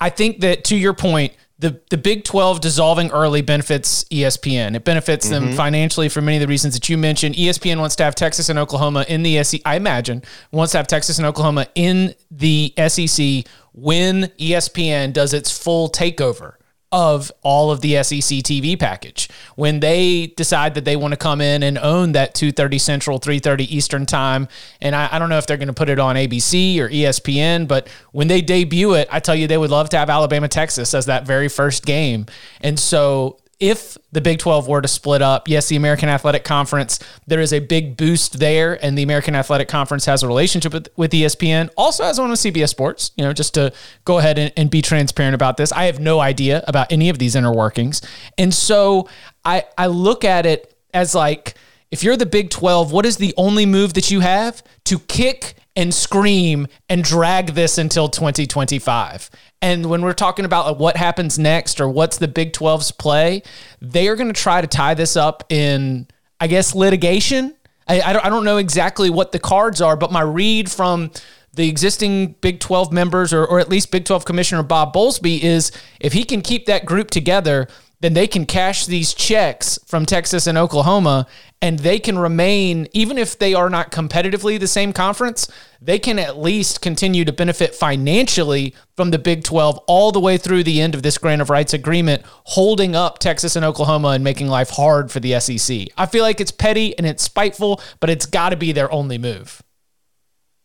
I 0.01 0.11
think 0.11 0.41
that 0.41 0.65
to 0.65 0.77
your 0.77 0.95
point, 0.95 1.33
the 1.59 1.81
the 1.91 1.97
Big 1.97 2.25
12 2.25 2.61
dissolving 2.61 3.11
early 3.11 3.41
benefits 3.41 4.05
ESPN. 4.05 4.75
It 4.75 4.85
benefits 4.85 5.29
mm-hmm. 5.29 5.47
them 5.47 5.55
financially 5.55 6.09
for 6.09 6.21
many 6.21 6.37
of 6.37 6.41
the 6.41 6.49
reasons 6.49 6.75
that 6.75 6.89
you 6.89 6.99
mentioned. 6.99 7.37
ESPN 7.37 7.79
wants 7.79 7.97
to 7.97 8.05
have 8.05 8.15
Texas 8.15 8.49
and 8.49 8.59
Oklahoma 8.59 9.05
in 9.09 9.23
the 9.23 9.43
SEC. 9.45 9.61
I 9.65 9.77
imagine 9.77 10.23
wants 10.51 10.73
to 10.73 10.79
have 10.79 10.87
Texas 10.87 11.19
and 11.19 11.27
Oklahoma 11.27 11.69
in 11.75 12.15
the 12.31 12.75
SEC 12.89 13.47
when 13.73 14.25
ESPN 14.39 15.13
does 15.13 15.33
its 15.33 15.57
full 15.57 15.89
takeover 15.89 16.55
of 16.95 17.33
all 17.43 17.73
of 17.73 17.81
the 17.81 18.01
SEC 18.05 18.39
TV 18.45 18.79
package. 18.79 19.29
When 19.57 19.81
they 19.81 20.29
decide 20.37 20.75
that 20.75 20.85
they 20.85 20.95
want 20.95 21.11
to 21.11 21.17
come 21.17 21.41
in 21.41 21.65
and 21.65 21.77
own 21.77 22.13
that 22.13 22.37
2:30 22.37 22.81
Central, 22.81 23.19
3:30 23.19 23.65
Eastern 23.69 24.07
time, 24.07 24.47
and 24.81 24.95
I, 24.95 25.09
I 25.11 25.19
don't 25.19 25.29
know 25.29 25.39
if 25.39 25.47
they're 25.49 25.57
going 25.57 25.67
to 25.67 25.75
put 25.75 25.89
it 25.89 25.99
on 25.99 26.15
ABC 26.15 26.79
or 26.79 26.89
ESPN, 26.89 27.67
but 27.67 27.89
when 28.13 28.29
they 28.29 28.41
debut 28.41 28.95
it, 28.95 29.09
I 29.11 29.19
tell 29.19 29.35
you 29.35 29.49
they 29.49 29.59
would 29.59 29.73
love 29.73 29.89
to 29.89 29.99
have 29.99 30.09
Alabama 30.09 30.47
Texas 30.47 30.95
as 30.95 31.07
that 31.07 31.27
very 31.27 31.49
first 31.49 31.85
game. 31.85 32.27
And 32.61 32.79
so 32.79 33.39
if 33.61 33.97
the 34.13 34.21
Big 34.21 34.39
12 34.39 34.69
were 34.69 34.81
to 34.81 34.89
split 34.89 35.23
up, 35.23 35.49
yes, 35.49 35.69
the 35.69 35.77
American 35.77 36.09
Athletic 36.09 36.45
Conference, 36.45 36.99
there 37.27 37.41
is 37.41 37.53
a 37.53 37.61
big 37.61 37.97
boost 37.97 38.39
there, 38.39 38.83
and 38.85 38.97
the 38.99 39.03
American 39.03 39.35
Athletic 39.35 39.69
Conference 39.69 40.05
has 40.07 40.23
a 40.23 40.27
relationship 40.27 40.73
with, 40.73 40.89
with 40.97 41.13
ESPN, 41.13 41.71
also 41.77 42.05
has 42.05 42.19
one 42.19 42.31
with 42.31 42.41
CBS 42.41 42.69
Sports, 42.69 43.13
you 43.17 43.25
know, 43.25 43.33
just 43.33 43.55
to 43.55 43.73
go 44.05 44.19
ahead 44.19 44.39
and, 44.39 44.53
and 44.57 44.71
be 44.71 44.83
transparent 44.83 45.35
about 45.35 45.57
this. 45.57 45.73
I 45.73 45.85
have 45.85 46.01
no 46.01 46.21
idea 46.21 46.65
about 46.67 46.93
any 46.93 47.09
of 47.09 47.19
these 47.19 47.37
inner 47.37 47.53
workings. 47.53 48.03
And 48.39 48.53
so 48.53 49.09
I, 49.45 49.65
I 49.79 49.87
look 49.87 50.25
at 50.25 50.47
it 50.47 50.75
as 50.93 51.15
like, 51.15 51.55
if 51.91 52.03
you're 52.03 52.17
the 52.17 52.27
Big 52.27 52.51
12, 52.51 52.93
what 52.93 53.07
is 53.07 53.19
the 53.19 53.33
only 53.37 53.67
move 53.67 53.95
that 53.95 54.11
you 54.11 54.21
have? 54.21 54.63
To 54.85 54.99
kick 54.99 55.55
and 55.77 55.93
scream 55.93 56.67
and 56.89 57.03
drag 57.03 57.49
this 57.49 57.79
until 57.79 58.09
2025. 58.09 59.31
And 59.61 59.87
when 59.87 60.03
we're 60.03 60.13
talking 60.13 60.45
about 60.45 60.79
what 60.79 60.97
happens 60.97 61.39
next 61.39 61.81
or 61.81 61.89
what's 61.89 62.19
the 62.19 62.29
Big 62.29 62.53
12's 62.53 62.93
play, 62.93 63.43
they 63.81 64.09
are 64.09 64.17
going 64.17 64.33
to 64.33 64.41
try 64.41 64.61
to 64.61 64.67
tie 64.67 64.95
this 64.95 65.17
up 65.17 65.45
in, 65.51 66.07
I 66.39 66.47
guess, 66.47 66.75
litigation. 66.75 67.57
I, 67.89 68.01
I, 68.01 68.13
don't, 68.13 68.25
I 68.25 68.29
don't 68.29 68.45
know 68.45 68.59
exactly 68.59 69.11
what 69.11 69.33
the 69.33 69.39
cards 69.39 69.81
are, 69.81 69.97
but 69.97 70.13
my 70.13 70.23
read 70.23 70.71
from 70.71 71.11
the 71.55 71.69
existing 71.69 72.33
Big 72.41 72.61
12 72.61 72.93
members 72.93 73.33
or, 73.33 73.45
or 73.45 73.59
at 73.59 73.69
least 73.69 73.91
Big 73.91 74.05
12 74.05 74.25
Commissioner 74.25 74.63
Bob 74.63 74.93
Bowlesby 74.93 75.41
is 75.41 75.73
if 76.01 76.13
he 76.13 76.25
can 76.25 76.41
keep 76.41 76.67
that 76.67 76.85
group 76.85 77.11
together, 77.11 77.69
then 78.05 78.13
they 78.13 78.27
can 78.27 78.45
cash 78.45 78.85
these 78.85 79.15
checks 79.15 79.79
from 79.87 80.05
Texas 80.05 80.47
and 80.47 80.59
Oklahoma 80.59 81.27
and 81.63 81.79
they 81.79 81.99
can 81.99 82.19
remain, 82.19 82.87
even 82.93 83.17
if 83.17 83.39
they 83.39 83.55
are 83.55 83.71
not 83.71 83.91
competitively 83.91 84.61
the 84.61 84.67
same 84.67 84.93
conference, 84.93 85.49
they 85.81 85.99
can 85.99 86.19
at 86.19 86.37
least 86.37 86.83
continue 86.83 87.25
to 87.25 87.33
benefit 87.33 87.75
financially 87.75 88.75
from 88.95 89.11
the 89.11 89.19
Big 89.19 89.43
12 89.43 89.79
all 89.87 90.13
the 90.13 90.21
way 90.21 90.37
through 90.37 90.63
the 90.65 90.83
end 90.83 90.95
of 90.95 91.03
this 91.03 91.17
grant 91.17 91.41
of 91.41 91.49
rights 91.49 91.73
agreement, 91.73 92.23
holding 92.45 92.95
up 92.95 93.19
Texas 93.19 93.57
and 93.57 93.65
Oklahoma 93.65 94.09
and 94.09 94.23
making 94.23 94.49
life 94.49 94.69
hard 94.69 95.11
for 95.11 95.21
the 95.21 95.41
SEC. 95.41 95.87
I 95.97 96.05
feel 96.05 96.23
like 96.23 96.43
it's 96.43 96.51
petty 96.51 96.95
and 96.99 97.07
it's 97.07 97.23
spiteful, 97.23 97.81
but 98.01 98.11
it's 98.11 98.27
got 98.27 98.51
to 98.51 98.57
be 98.57 98.73
their 98.73 98.93
only 98.93 99.17
move. 99.17 99.63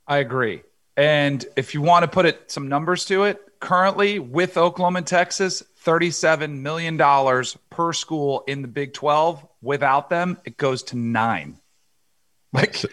I 0.05 0.17
agree. 0.17 0.63
And 0.97 1.45
if 1.55 1.73
you 1.73 1.81
want 1.81 2.03
to 2.03 2.09
put 2.09 2.25
it 2.25 2.51
some 2.51 2.67
numbers 2.67 3.05
to 3.05 3.23
it, 3.23 3.39
currently 3.61 4.19
with 4.19 4.57
Oklahoma 4.57 4.97
and 4.97 5.07
Texas, 5.07 5.63
$37 5.85 6.59
million 6.59 6.97
per 7.69 7.93
school 7.93 8.43
in 8.47 8.61
the 8.61 8.67
Big 8.67 8.93
12. 8.93 9.45
Without 9.61 10.09
them, 10.09 10.37
it 10.45 10.57
goes 10.57 10.83
to 10.83 10.97
nine. 10.97 11.59
Like, 12.51 12.83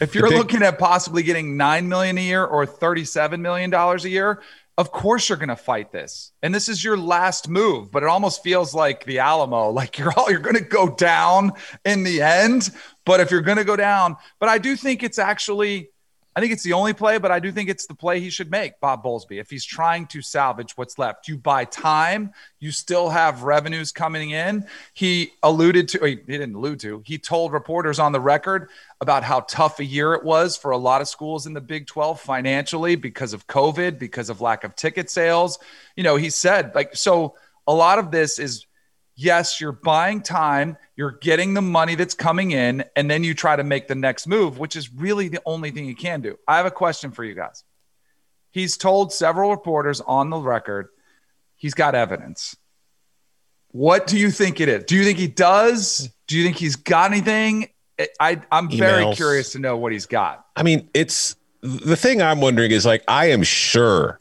if 0.00 0.14
you're 0.14 0.28
big- 0.28 0.38
looking 0.38 0.62
at 0.62 0.78
possibly 0.78 1.22
getting 1.22 1.56
9 1.56 1.88
million 1.88 2.18
a 2.18 2.22
year 2.22 2.44
or 2.44 2.66
$37 2.66 3.40
million 3.40 3.72
a 3.72 3.96
year, 4.08 4.42
of 4.78 4.90
course 4.90 5.28
you're 5.28 5.38
going 5.38 5.48
to 5.48 5.56
fight 5.56 5.92
this. 5.92 6.32
And 6.42 6.54
this 6.54 6.68
is 6.68 6.82
your 6.82 6.96
last 6.96 7.48
move, 7.48 7.90
but 7.90 8.02
it 8.02 8.08
almost 8.08 8.42
feels 8.42 8.74
like 8.74 9.04
the 9.04 9.20
Alamo, 9.20 9.70
like 9.70 9.98
you're 9.98 10.12
all, 10.16 10.30
you're 10.30 10.40
going 10.40 10.56
to 10.56 10.60
go 10.60 10.88
down 10.88 11.52
in 11.84 12.02
the 12.02 12.22
end. 12.22 12.70
But 13.04 13.20
if 13.20 13.30
you're 13.30 13.42
going 13.42 13.58
to 13.58 13.64
go 13.64 13.76
down, 13.76 14.16
but 14.40 14.48
I 14.48 14.58
do 14.58 14.76
think 14.76 15.02
it's 15.02 15.18
actually 15.18 15.91
I 16.34 16.40
think 16.40 16.52
it's 16.52 16.62
the 16.62 16.72
only 16.72 16.94
play, 16.94 17.18
but 17.18 17.30
I 17.30 17.40
do 17.40 17.52
think 17.52 17.68
it's 17.68 17.86
the 17.86 17.94
play 17.94 18.18
he 18.18 18.30
should 18.30 18.50
make, 18.50 18.80
Bob 18.80 19.04
Bowlesby. 19.04 19.38
If 19.38 19.50
he's 19.50 19.64
trying 19.64 20.06
to 20.06 20.22
salvage 20.22 20.76
what's 20.76 20.98
left, 20.98 21.28
you 21.28 21.36
buy 21.36 21.66
time, 21.66 22.32
you 22.58 22.70
still 22.70 23.10
have 23.10 23.42
revenues 23.42 23.92
coming 23.92 24.30
in. 24.30 24.66
He 24.94 25.32
alluded 25.42 25.88
to, 25.88 26.04
he 26.06 26.14
didn't 26.14 26.54
allude 26.54 26.80
to, 26.80 27.02
he 27.04 27.18
told 27.18 27.52
reporters 27.52 27.98
on 27.98 28.12
the 28.12 28.20
record 28.20 28.70
about 29.02 29.24
how 29.24 29.40
tough 29.40 29.78
a 29.78 29.84
year 29.84 30.14
it 30.14 30.24
was 30.24 30.56
for 30.56 30.70
a 30.70 30.78
lot 30.78 31.02
of 31.02 31.08
schools 31.08 31.46
in 31.46 31.52
the 31.52 31.60
Big 31.60 31.86
12 31.86 32.18
financially 32.18 32.96
because 32.96 33.34
of 33.34 33.46
COVID, 33.46 33.98
because 33.98 34.30
of 34.30 34.40
lack 34.40 34.64
of 34.64 34.74
ticket 34.74 35.10
sales. 35.10 35.58
You 35.96 36.02
know, 36.02 36.16
he 36.16 36.30
said, 36.30 36.74
like, 36.74 36.96
so 36.96 37.34
a 37.66 37.74
lot 37.74 37.98
of 37.98 38.10
this 38.10 38.38
is 38.38 38.66
yes, 39.14 39.60
you're 39.60 39.72
buying 39.72 40.22
time, 40.22 40.76
you're 40.96 41.18
getting 41.20 41.54
the 41.54 41.62
money 41.62 41.94
that's 41.94 42.14
coming 42.14 42.52
in, 42.52 42.84
and 42.96 43.10
then 43.10 43.24
you 43.24 43.34
try 43.34 43.56
to 43.56 43.64
make 43.64 43.88
the 43.88 43.94
next 43.94 44.26
move, 44.26 44.58
which 44.58 44.76
is 44.76 44.92
really 44.92 45.28
the 45.28 45.40
only 45.46 45.70
thing 45.70 45.84
you 45.84 45.96
can 45.96 46.20
do. 46.20 46.38
I 46.46 46.56
have 46.56 46.66
a 46.66 46.70
question 46.70 47.10
for 47.10 47.24
you 47.24 47.34
guys. 47.34 47.64
He's 48.50 48.76
told 48.76 49.12
several 49.12 49.50
reporters 49.50 50.00
on 50.00 50.30
the 50.30 50.38
record 50.38 50.88
he's 51.56 51.74
got 51.74 51.94
evidence. 51.94 52.56
What 53.68 54.06
do 54.06 54.18
you 54.18 54.30
think 54.30 54.60
it 54.60 54.68
is? 54.68 54.84
Do 54.84 54.96
you 54.96 55.04
think 55.04 55.18
he 55.18 55.28
does? 55.28 56.10
Do 56.26 56.36
you 56.36 56.44
think 56.44 56.56
he's 56.56 56.76
got 56.76 57.10
anything? 57.10 57.68
I, 58.20 58.42
I'm 58.50 58.68
Emails. 58.68 58.78
very 58.78 59.14
curious 59.14 59.52
to 59.52 59.58
know 59.58 59.76
what 59.76 59.92
he's 59.92 60.06
got. 60.06 60.44
I 60.56 60.62
mean, 60.62 60.90
it's 60.92 61.36
the 61.62 61.96
thing 61.96 62.20
I'm 62.20 62.40
wondering 62.40 62.72
is 62.72 62.84
like, 62.84 63.04
I 63.08 63.30
am 63.30 63.42
sure 63.42 64.18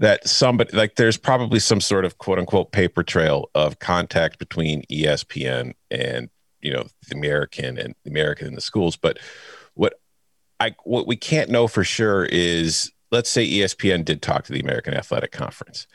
that 0.00 0.26
somebody 0.26 0.74
like 0.74 0.96
there's 0.96 1.18
probably 1.18 1.60
some 1.60 1.80
sort 1.80 2.04
of 2.04 2.18
quote 2.18 2.38
unquote 2.38 2.72
paper 2.72 3.02
trail 3.02 3.50
of 3.54 3.78
contact 3.78 4.38
between 4.38 4.82
ESPN 4.90 5.74
and 5.90 6.30
you 6.60 6.72
know 6.72 6.86
the 7.08 7.16
American 7.16 7.78
and 7.78 7.94
the 8.04 8.10
American 8.10 8.48
in 8.48 8.54
the 8.54 8.60
schools. 8.60 8.96
But 8.96 9.18
what 9.74 10.00
I 10.58 10.74
what 10.84 11.06
we 11.06 11.16
can't 11.16 11.50
know 11.50 11.68
for 11.68 11.84
sure 11.84 12.24
is 12.24 12.90
let's 13.12 13.28
say 13.28 13.46
ESPN 13.46 14.04
did 14.04 14.22
talk 14.22 14.44
to 14.44 14.52
the 14.52 14.60
American 14.60 14.94
Athletic 14.94 15.32
Conference. 15.32 15.86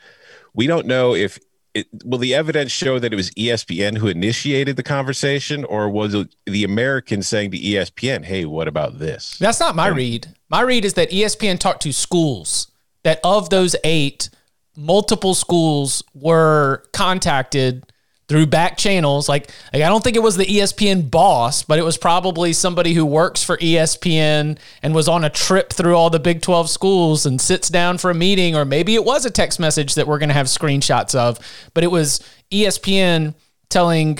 We 0.54 0.66
don't 0.66 0.86
know 0.86 1.14
if 1.14 1.38
it, 1.74 1.88
will 2.04 2.18
the 2.18 2.34
evidence 2.34 2.70
show 2.70 2.98
that 3.00 3.12
it 3.12 3.16
was 3.16 3.30
ESPN 3.32 3.98
who 3.98 4.06
initiated 4.06 4.76
the 4.76 4.82
conversation, 4.82 5.64
or 5.64 5.90
was 5.90 6.14
it 6.14 6.34
the 6.46 6.64
American 6.64 7.22
saying 7.22 7.50
to 7.50 7.58
ESPN, 7.58 8.24
"Hey, 8.24 8.44
what 8.44 8.68
about 8.68 9.00
this?" 9.00 9.36
That's 9.38 9.58
not 9.58 9.74
my 9.74 9.88
and, 9.88 9.96
read. 9.96 10.28
My 10.48 10.60
read 10.60 10.84
is 10.84 10.94
that 10.94 11.10
ESPN 11.10 11.58
talked 11.58 11.82
to 11.82 11.92
schools 11.92 12.68
that 13.06 13.20
of 13.22 13.50
those 13.50 13.76
eight, 13.84 14.30
multiple 14.76 15.32
schools 15.32 16.02
were 16.12 16.82
contacted 16.92 17.86
through 18.26 18.46
back 18.46 18.76
channels. 18.76 19.28
Like, 19.28 19.52
like, 19.72 19.84
I 19.84 19.88
don't 19.88 20.02
think 20.02 20.16
it 20.16 20.24
was 20.24 20.36
the 20.36 20.44
ESPN 20.44 21.08
boss, 21.08 21.62
but 21.62 21.78
it 21.78 21.84
was 21.84 21.96
probably 21.96 22.52
somebody 22.52 22.94
who 22.94 23.06
works 23.06 23.44
for 23.44 23.58
ESPN 23.58 24.58
and 24.82 24.92
was 24.92 25.06
on 25.06 25.22
a 25.22 25.30
trip 25.30 25.72
through 25.72 25.94
all 25.94 26.10
the 26.10 26.18
Big 26.18 26.42
12 26.42 26.68
schools 26.68 27.26
and 27.26 27.40
sits 27.40 27.68
down 27.68 27.98
for 27.98 28.10
a 28.10 28.14
meeting, 28.14 28.56
or 28.56 28.64
maybe 28.64 28.96
it 28.96 29.04
was 29.04 29.24
a 29.24 29.30
text 29.30 29.60
message 29.60 29.94
that 29.94 30.08
we're 30.08 30.18
going 30.18 30.30
to 30.30 30.34
have 30.34 30.46
screenshots 30.46 31.14
of, 31.14 31.38
but 31.74 31.84
it 31.84 31.92
was 31.92 32.18
ESPN 32.50 33.36
telling 33.68 34.18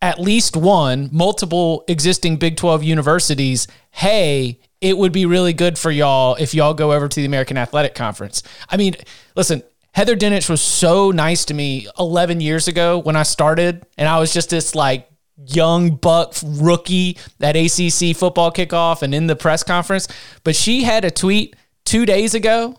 at 0.00 0.18
least 0.18 0.56
one, 0.56 1.10
multiple 1.12 1.84
existing 1.86 2.38
Big 2.38 2.56
12 2.56 2.82
universities, 2.82 3.68
hey, 3.90 4.58
it 4.82 4.98
would 4.98 5.12
be 5.12 5.24
really 5.24 5.52
good 5.52 5.78
for 5.78 5.90
y'all 5.90 6.34
if 6.34 6.54
y'all 6.54 6.74
go 6.74 6.92
over 6.92 7.08
to 7.08 7.20
the 7.20 7.24
American 7.24 7.56
Athletic 7.56 7.94
Conference. 7.94 8.42
I 8.68 8.76
mean, 8.76 8.96
listen, 9.36 9.62
Heather 9.94 10.16
Dinich 10.16 10.50
was 10.50 10.60
so 10.60 11.10
nice 11.10 11.44
to 11.46 11.54
me 11.54 11.86
11 11.98 12.40
years 12.40 12.66
ago 12.66 12.98
when 12.98 13.14
I 13.14 13.22
started, 13.22 13.86
and 13.96 14.08
I 14.08 14.18
was 14.18 14.32
just 14.32 14.50
this 14.50 14.74
like 14.74 15.08
young 15.46 15.96
buck 15.96 16.34
rookie 16.44 17.16
at 17.40 17.56
ACC 17.56 18.16
football 18.16 18.50
kickoff 18.50 19.02
and 19.02 19.14
in 19.14 19.28
the 19.28 19.36
press 19.36 19.62
conference. 19.62 20.08
But 20.44 20.56
she 20.56 20.82
had 20.82 21.04
a 21.04 21.10
tweet 21.10 21.56
two 21.84 22.04
days 22.04 22.34
ago 22.34 22.76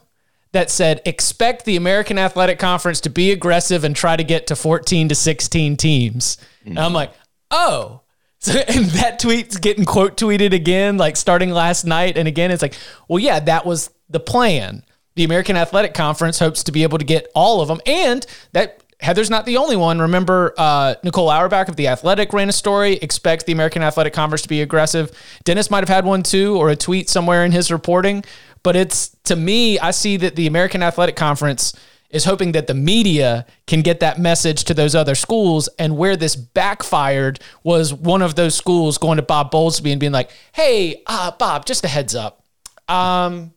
that 0.51 0.69
said, 0.69 1.01
expect 1.05 1.65
the 1.65 1.75
American 1.75 2.19
Athletic 2.19 2.59
Conference 2.59 3.01
to 3.01 3.09
be 3.09 3.31
aggressive 3.31 3.83
and 3.83 3.95
try 3.95 4.15
to 4.15 4.23
get 4.23 4.47
to 4.47 4.55
14 4.55 5.09
to 5.09 5.15
16 5.15 5.77
teams. 5.77 6.37
Mm-hmm. 6.61 6.69
And 6.69 6.79
I'm 6.79 6.93
like, 6.93 7.11
oh, 7.49 8.01
so, 8.51 8.59
and 8.59 8.85
that 8.87 9.19
tweet's 9.19 9.55
getting 9.55 9.85
quote 9.85 10.17
tweeted 10.17 10.51
again, 10.51 10.97
like 10.97 11.15
starting 11.15 11.51
last 11.51 11.85
night. 11.85 12.17
And 12.17 12.27
again, 12.27 12.51
it's 12.51 12.61
like, 12.61 12.75
well, 13.07 13.19
yeah, 13.19 13.39
that 13.39 13.65
was 13.65 13.89
the 14.09 14.19
plan. 14.19 14.83
The 15.15 15.23
American 15.23 15.55
Athletic 15.55 15.93
Conference 15.93 16.39
hopes 16.39 16.61
to 16.65 16.73
be 16.73 16.83
able 16.83 16.97
to 16.97 17.05
get 17.05 17.27
all 17.33 17.61
of 17.61 17.69
them. 17.69 17.79
And 17.85 18.25
that 18.51 18.83
Heather's 18.99 19.29
not 19.29 19.45
the 19.45 19.55
only 19.55 19.77
one. 19.77 19.99
Remember, 19.99 20.53
uh, 20.57 20.95
Nicole 21.03 21.29
Auerbach 21.29 21.69
of 21.69 21.77
The 21.77 21.87
Athletic 21.87 22.33
ran 22.33 22.49
a 22.49 22.51
story, 22.51 22.95
expect 22.95 23.45
the 23.45 23.53
American 23.53 23.81
Athletic 23.81 24.11
Conference 24.11 24.41
to 24.41 24.49
be 24.49 24.61
aggressive. 24.61 25.17
Dennis 25.45 25.71
might 25.71 25.79
have 25.79 25.89
had 25.89 26.03
one 26.03 26.21
too, 26.21 26.57
or 26.57 26.69
a 26.69 26.75
tweet 26.75 27.09
somewhere 27.09 27.45
in 27.45 27.53
his 27.53 27.71
reporting. 27.71 28.25
But 28.61 28.75
it's, 28.75 29.15
to 29.25 29.37
me, 29.37 29.79
I 29.79 29.91
see 29.91 30.17
that 30.17 30.35
the 30.35 30.47
American 30.47 30.83
Athletic 30.83 31.15
Conference– 31.15 31.73
is 32.13 32.25
hoping 32.25 32.53
that 32.53 32.67
the 32.67 32.73
media 32.73 33.45
can 33.67 33.81
get 33.81 33.99
that 33.99 34.19
message 34.19 34.63
to 34.65 34.73
those 34.73 34.95
other 34.95 35.15
schools. 35.15 35.67
And 35.79 35.97
where 35.97 36.15
this 36.15 36.35
backfired 36.35 37.39
was 37.63 37.93
one 37.93 38.21
of 38.21 38.35
those 38.35 38.55
schools 38.55 38.97
going 38.97 39.17
to 39.17 39.23
Bob 39.23 39.51
Bowlesby 39.51 39.91
and 39.91 39.99
being 39.99 40.11
like, 40.11 40.31
hey, 40.53 41.01
uh, 41.07 41.31
Bob, 41.31 41.65
just 41.65 41.83
a 41.83 41.87
heads 41.87 42.15
up. 42.15 42.45
Um, 42.87 43.53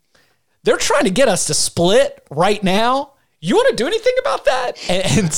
they're 0.64 0.78
trying 0.78 1.04
to 1.04 1.10
get 1.10 1.28
us 1.28 1.46
to 1.46 1.54
split 1.54 2.26
right 2.30 2.62
now. 2.64 3.12
You 3.40 3.54
want 3.54 3.68
to 3.68 3.76
do 3.76 3.86
anything 3.86 4.14
about 4.20 4.46
that? 4.46 4.90
And, 4.90 5.18
and 5.18 5.30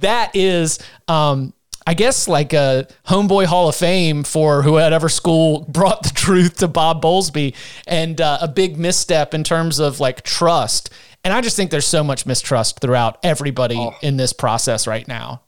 that 0.00 0.30
is, 0.34 0.78
um, 1.08 1.52
I 1.86 1.94
guess, 1.94 2.28
like 2.28 2.52
a 2.52 2.86
homeboy 3.06 3.46
Hall 3.46 3.68
of 3.68 3.74
Fame 3.74 4.22
for 4.22 4.62
whoever 4.62 5.08
school 5.08 5.60
brought 5.68 6.04
the 6.04 6.10
truth 6.10 6.58
to 6.58 6.68
Bob 6.68 7.02
Bowlesby 7.02 7.54
and 7.86 8.20
uh, 8.20 8.38
a 8.40 8.48
big 8.48 8.78
misstep 8.78 9.34
in 9.34 9.44
terms 9.44 9.80
of 9.80 10.00
like 10.00 10.22
trust. 10.22 10.90
And 11.24 11.32
I 11.32 11.40
just 11.40 11.56
think 11.56 11.70
there's 11.70 11.86
so 11.86 12.04
much 12.04 12.26
mistrust 12.26 12.80
throughout 12.80 13.18
everybody 13.22 13.76
oh. 13.78 13.94
in 14.02 14.18
this 14.18 14.32
process 14.32 14.86
right 14.86 15.08
now. 15.08 15.40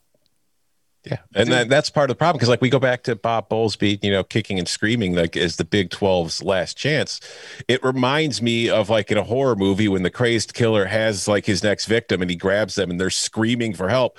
Yeah, 1.05 1.19
and 1.37 1.53
that, 1.53 1.69
that's 1.69 1.89
part 1.89 2.11
of 2.11 2.17
the 2.17 2.19
problem 2.19 2.37
because, 2.37 2.49
like, 2.49 2.61
we 2.61 2.69
go 2.69 2.81
back 2.81 3.05
to 3.05 3.15
Bob 3.15 3.49
Bowlesby, 3.49 4.03
you 4.03 4.11
know, 4.11 4.25
kicking 4.25 4.59
and 4.59 4.67
screaming 4.67 5.15
like 5.15 5.37
as 5.37 5.55
the 5.55 5.65
Big 5.65 5.91
12's 5.91 6.43
last 6.43 6.77
chance. 6.77 7.21
It 7.69 7.85
reminds 7.85 8.43
me 8.43 8.69
of 8.69 8.91
like 8.91 9.13
in 9.13 9.19
a 9.19 9.23
horror 9.23 9.55
movie 9.55 9.87
when 9.87 10.03
the 10.03 10.11
crazed 10.11 10.53
killer 10.53 10.87
has 10.87 11.29
like 11.29 11.47
his 11.47 11.63
next 11.63 11.87
victim 11.87 12.23
and 12.23 12.31
he 12.31 12.37
grabs 12.37 12.75
them 12.75 12.91
and 12.91 13.01
they're 13.01 13.11
screaming 13.11 13.73
for 13.73 13.89
help 13.89 14.19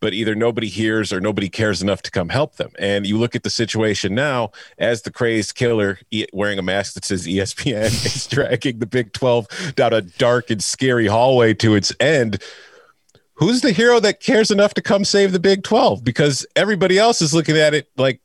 but 0.00 0.14
either 0.14 0.34
nobody 0.34 0.68
hears 0.68 1.12
or 1.12 1.20
nobody 1.20 1.48
cares 1.48 1.82
enough 1.82 2.02
to 2.02 2.10
come 2.10 2.28
help 2.28 2.56
them. 2.56 2.70
And 2.78 3.06
you 3.06 3.18
look 3.18 3.34
at 3.34 3.42
the 3.42 3.50
situation 3.50 4.14
now 4.14 4.52
as 4.78 5.02
the 5.02 5.10
crazed 5.10 5.54
killer 5.54 5.98
wearing 6.32 6.58
a 6.58 6.62
mask 6.62 6.94
that 6.94 7.04
says 7.04 7.26
ESPN 7.26 7.86
is 8.06 8.26
dragging 8.26 8.78
the 8.78 8.86
Big 8.86 9.12
12 9.12 9.74
down 9.74 9.92
a 9.92 10.02
dark 10.02 10.50
and 10.50 10.62
scary 10.62 11.06
hallway 11.06 11.54
to 11.54 11.74
its 11.74 11.92
end. 12.00 12.42
Who's 13.34 13.60
the 13.60 13.72
hero 13.72 14.00
that 14.00 14.20
cares 14.20 14.50
enough 14.50 14.74
to 14.74 14.82
come 14.82 15.04
save 15.04 15.32
the 15.32 15.38
Big 15.38 15.62
12? 15.62 16.02
Because 16.02 16.46
everybody 16.56 16.98
else 16.98 17.22
is 17.22 17.34
looking 17.34 17.56
at 17.56 17.74
it 17.74 17.88
like 17.96 18.20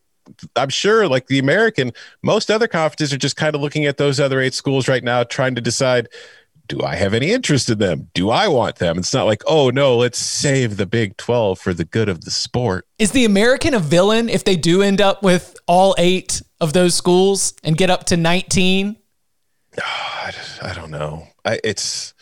I'm 0.55 0.69
sure, 0.69 1.07
like 1.07 1.27
the 1.27 1.39
American, 1.39 1.91
most 2.21 2.49
other 2.49 2.67
conferences 2.67 3.13
are 3.13 3.17
just 3.17 3.35
kind 3.35 3.55
of 3.55 3.61
looking 3.61 3.85
at 3.85 3.97
those 3.97 4.19
other 4.19 4.39
eight 4.39 4.53
schools 4.53 4.87
right 4.87 5.03
now, 5.03 5.23
trying 5.23 5.55
to 5.55 5.61
decide 5.61 6.07
do 6.67 6.81
I 6.81 6.95
have 6.95 7.13
any 7.13 7.31
interest 7.31 7.69
in 7.69 7.77
them? 7.77 8.09
Do 8.13 8.29
I 8.29 8.47
want 8.47 8.77
them? 8.77 8.97
It's 8.97 9.13
not 9.13 9.25
like, 9.25 9.43
oh 9.47 9.69
no, 9.69 9.97
let's 9.97 10.17
save 10.17 10.77
the 10.77 10.85
Big 10.85 11.17
12 11.17 11.59
for 11.59 11.73
the 11.73 11.85
good 11.85 12.09
of 12.09 12.25
the 12.25 12.31
sport. 12.31 12.87
Is 12.99 13.11
the 13.11 13.25
American 13.25 13.73
a 13.73 13.79
villain 13.79 14.29
if 14.29 14.43
they 14.43 14.55
do 14.55 14.81
end 14.81 15.01
up 15.01 15.23
with 15.23 15.55
all 15.67 15.95
eight 15.97 16.41
of 16.61 16.73
those 16.73 16.95
schools 16.95 17.53
and 17.63 17.77
get 17.77 17.89
up 17.89 18.05
to 18.05 18.17
19? 18.17 18.95
Oh, 19.77 19.81
ah, 19.83 20.31
I 20.61 20.73
don't 20.73 20.91
know. 20.91 21.27
I, 21.43 21.59
it's 21.63 22.13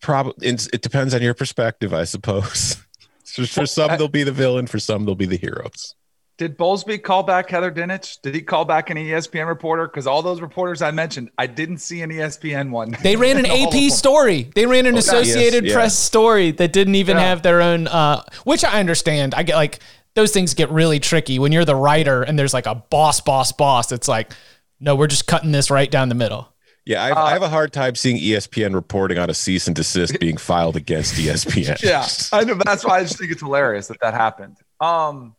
probably, 0.00 0.48
it 0.48 0.82
depends 0.82 1.14
on 1.14 1.22
your 1.22 1.34
perspective, 1.34 1.92
I 1.92 2.04
suppose. 2.04 2.76
for 3.24 3.66
some, 3.66 3.96
they'll 3.98 4.08
be 4.08 4.22
the 4.22 4.32
villain. 4.32 4.66
For 4.66 4.78
some, 4.78 5.04
they'll 5.04 5.14
be 5.14 5.26
the 5.26 5.36
heroes. 5.36 5.94
Did 6.38 6.58
Bowlesby 6.58 7.02
call 7.02 7.22
back 7.22 7.48
Heather 7.48 7.72
Dinich? 7.72 8.20
Did 8.20 8.34
he 8.34 8.42
call 8.42 8.66
back 8.66 8.90
an 8.90 8.98
ESPN 8.98 9.46
reporter? 9.46 9.86
Because 9.86 10.06
all 10.06 10.20
those 10.20 10.42
reporters 10.42 10.82
I 10.82 10.90
mentioned, 10.90 11.30
I 11.38 11.46
didn't 11.46 11.78
see 11.78 12.02
an 12.02 12.10
ESPN 12.10 12.70
one. 12.70 12.94
They 13.02 13.16
ran 13.16 13.38
an 13.38 13.46
AP 13.46 13.90
story. 13.90 14.50
They 14.54 14.66
ran 14.66 14.84
an 14.84 14.98
Associated 14.98 15.64
yes, 15.64 15.72
Press 15.72 15.98
story 15.98 16.50
that 16.52 16.74
didn't 16.74 16.96
even 16.96 17.16
yeah. 17.16 17.22
have 17.22 17.40
their 17.42 17.62
own. 17.62 17.86
Uh, 17.86 18.22
which 18.44 18.64
I 18.64 18.80
understand. 18.80 19.34
I 19.34 19.44
get 19.44 19.56
like 19.56 19.78
those 20.14 20.30
things 20.30 20.52
get 20.52 20.70
really 20.70 21.00
tricky 21.00 21.38
when 21.38 21.52
you're 21.52 21.64
the 21.64 21.76
writer 21.76 22.22
and 22.22 22.38
there's 22.38 22.52
like 22.52 22.66
a 22.66 22.74
boss, 22.74 23.22
boss, 23.22 23.52
boss. 23.52 23.90
It's 23.90 24.08
like, 24.08 24.32
no, 24.78 24.94
we're 24.94 25.06
just 25.06 25.26
cutting 25.26 25.52
this 25.52 25.70
right 25.70 25.90
down 25.90 26.10
the 26.10 26.14
middle. 26.14 26.52
Yeah, 26.84 27.02
I, 27.02 27.10
uh, 27.12 27.24
I, 27.24 27.30
have 27.32 27.42
a 27.42 27.48
hard 27.48 27.72
time 27.72 27.94
seeing 27.96 28.16
ESPN 28.18 28.74
reporting 28.74 29.18
on 29.18 29.28
a 29.28 29.34
cease 29.34 29.66
and 29.66 29.74
desist 29.74 30.20
being 30.20 30.36
filed 30.36 30.76
against 30.76 31.14
ESPN. 31.14 31.82
yeah, 31.82 32.06
I 32.30 32.44
know. 32.44 32.54
That's 32.54 32.84
why 32.84 32.98
I 32.98 33.02
just 33.02 33.18
think 33.18 33.32
it's 33.32 33.40
hilarious 33.40 33.88
that 33.88 33.98
that 34.00 34.14
happened. 34.14 34.58
Um, 34.80 35.34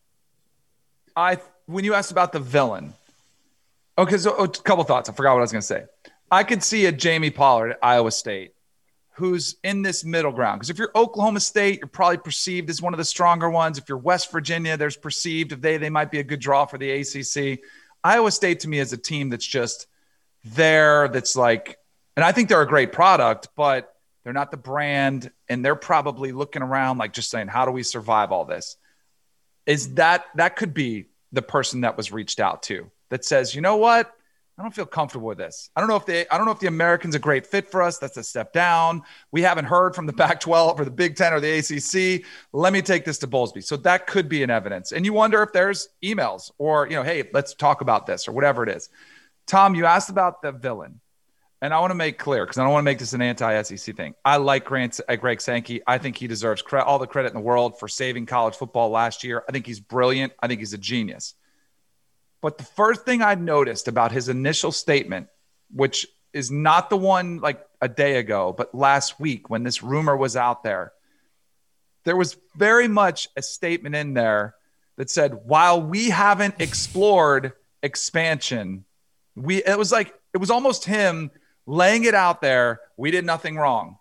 I 1.18 1.40
when 1.66 1.84
you 1.84 1.96
asked 1.96 2.12
about 2.12 2.32
the 2.32 2.40
villain, 2.40 2.94
okay, 3.98 4.18
so 4.18 4.36
oh, 4.38 4.44
a 4.44 4.48
couple 4.48 4.84
thoughts. 4.84 5.10
I 5.10 5.14
forgot 5.14 5.34
what 5.34 5.40
I 5.40 5.42
was 5.42 5.52
going 5.52 5.62
to 5.62 5.68
say. 5.68 5.86
I 6.32 6.44
could 6.44 6.62
see 6.62 6.86
a 6.86 6.92
Jamie 6.92 7.32
Pollard 7.32 7.72
at 7.72 7.80
Iowa 7.82 8.12
State 8.12 8.54
who's 9.14 9.56
in 9.64 9.82
this 9.82 10.04
middle 10.06 10.32
ground. 10.32 10.60
Because 10.60 10.70
if 10.70 10.78
you're 10.78 10.92
Oklahoma 10.94 11.40
State, 11.40 11.80
you're 11.80 11.88
probably 11.88 12.18
perceived 12.18 12.70
as 12.70 12.84
one 12.84 12.94
of 12.94 13.00
the 13.00 13.04
stronger 13.04 13.50
ones. 13.50 13.80
If 13.80 13.90
you're 13.90 13.98
West 13.98 14.32
Virginia, 14.32 14.78
there's 14.78 14.96
perceived 14.96 15.54
if 15.54 15.60
they 15.60 15.78
they 15.78 15.90
might 15.90 16.12
be 16.12 16.20
a 16.20 16.24
good 16.24 16.40
draw 16.40 16.68
for 16.68 16.78
the 16.78 16.92
ACC. 16.92 17.62
Iowa 18.04 18.32
State 18.32 18.60
to 18.62 18.70
me 18.70 18.78
is 18.78 18.94
a 18.94 18.98
team 18.98 19.30
that's 19.30 19.46
just 19.46 19.88
there. 20.44 21.08
That's 21.08 21.36
like, 21.36 21.80
and 22.16 22.24
I 22.24 22.32
think 22.32 22.48
they're 22.48 22.62
a 22.62 22.68
great 22.68 22.92
product, 22.92 23.50
but 23.56 23.92
they're 24.24 24.34
not 24.34 24.52
the 24.52 24.58
brand, 24.58 25.32
and 25.50 25.66
they're 25.66 25.76
probably 25.76 26.32
looking 26.32 26.62
around 26.62 27.00
like 27.00 27.14
just 27.14 27.32
saying, 27.32 27.48
how 27.48 27.66
do 27.66 27.72
we 27.72 27.82
survive 27.82 28.32
all 28.32 28.46
this? 28.46 28.78
Is 29.68 29.94
that 29.96 30.26
that 30.36 30.56
could 30.56 30.74
be 30.74 31.10
the 31.32 31.44
person 31.44 31.82
that 31.82 31.96
was 31.98 32.12
reached 32.12 32.40
out 32.40 32.64
to 32.64 32.90
that 33.10 33.24
says, 33.26 33.54
you 33.54 33.62
know 33.62 33.76
what? 33.76 34.12
I 34.60 34.64
don't 34.64 34.74
feel 34.74 34.88
comfortable 34.88 35.28
with 35.28 35.38
this. 35.38 35.70
I 35.76 35.82
don't 35.82 35.90
know 35.90 35.98
if 35.98 36.08
they 36.08 36.28
I 36.30 36.38
don't 36.38 36.48
know 36.48 36.52
if 36.52 36.60
the 36.60 36.68
Americans 36.68 37.14
a 37.14 37.20
great 37.20 37.46
fit 37.46 37.70
for 37.70 37.84
us. 37.84 38.00
That's 38.00 38.18
a 38.18 38.24
step 38.24 38.54
down. 38.54 39.04
We 39.32 39.44
haven't 39.44 39.66
heard 39.66 39.94
from 39.94 40.08
the 40.08 40.14
Pac-12 40.14 40.80
or 40.80 40.84
the 40.84 40.90
Big 40.90 41.16
10 41.16 41.34
or 41.34 41.40
the 41.40 41.60
ACC. 41.60 42.26
Let 42.54 42.74
me 42.74 42.82
take 42.82 43.06
this 43.06 43.20
to 43.20 43.28
Bowlesby. 43.28 43.64
So 43.64 43.78
that 43.78 44.08
could 44.08 44.28
be 44.28 44.42
an 44.42 44.50
evidence. 44.50 44.94
And 44.94 45.06
you 45.06 45.14
wonder 45.14 45.44
if 45.44 45.54
there's 45.54 45.90
emails 46.04 46.50
or, 46.58 46.88
you 46.88 46.96
know, 46.96 47.04
hey, 47.04 47.30
let's 47.34 47.54
talk 47.54 47.82
about 47.82 48.08
this 48.08 48.28
or 48.28 48.32
whatever 48.32 48.64
it 48.64 48.70
is. 48.70 48.90
Tom, 49.46 49.76
you 49.76 49.86
asked 49.86 50.10
about 50.10 50.42
the 50.42 50.52
villain. 50.52 51.02
And 51.62 51.74
I 51.74 51.80
want 51.80 51.90
to 51.92 51.96
make 51.96 52.20
clear 52.20 52.46
because 52.46 52.60
I 52.60 52.64
don't 52.64 52.72
want 52.72 52.84
to 52.84 52.86
make 52.86 53.00
this 53.00 53.14
an 53.14 53.22
anti-SEC 53.22 53.96
thing. 53.96 54.14
I 54.24 54.38
like 54.38 54.66
Grant, 54.66 55.00
uh, 55.08 55.16
Greg 55.16 55.42
Sankey. 55.42 55.82
I 55.88 55.98
think 55.98 56.16
he 56.16 56.28
deserves 56.28 56.62
cre- 56.62 56.80
all 56.80 57.00
the 57.00 57.08
credit 57.08 57.30
in 57.30 57.34
the 57.34 57.40
world 57.40 57.80
for 57.80 57.88
saving 57.88 58.28
college 58.28 58.56
football 58.56 58.90
last 58.90 59.24
year. 59.24 59.44
I 59.50 59.52
think 59.52 59.66
he's 59.66 59.80
brilliant. 59.80 60.34
I 60.40 60.48
think 60.48 60.60
he's 60.60 60.74
a 60.74 60.78
genius. 60.78 61.34
But 62.42 62.60
the 62.60 62.64
first 62.64 63.06
thing 63.06 63.24
I 63.24 63.34
noticed 63.34 63.88
about 63.88 64.12
his 64.12 64.30
initial 64.30 64.72
statement, 64.72 65.30
which 65.74 66.06
is 66.32 66.52
not 66.52 66.92
the 66.92 66.98
one 66.98 67.40
like 67.40 67.66
a 67.82 67.88
day 67.88 68.18
ago, 68.18 68.54
but 68.56 68.76
last 68.76 69.20
week 69.20 69.50
when 69.50 69.64
this 69.64 69.82
rumor 69.82 70.16
was 70.16 70.36
out 70.36 70.64
there, 70.64 70.94
there 72.04 72.16
was 72.16 72.38
very 72.56 72.88
much 72.88 73.28
a 73.36 73.42
statement 73.42 73.96
in 73.96 74.14
there 74.14 74.56
that 74.98 75.10
said, 75.10 75.46
while 75.46 75.82
we 75.82 76.10
haven't 76.10 76.56
explored 76.60 77.54
expansion, 77.82 78.86
we 79.36 79.64
it 79.64 79.78
was 79.78 79.92
like 79.92 80.14
it 80.34 80.38
was 80.38 80.52
almost 80.52 80.86
him 80.86 81.32
laying 81.68 82.06
it 82.06 82.16
out 82.16 82.42
there. 82.42 82.80
We 82.98 83.12
did 83.12 83.26
nothing 83.26 83.58
wrong. 83.58 84.00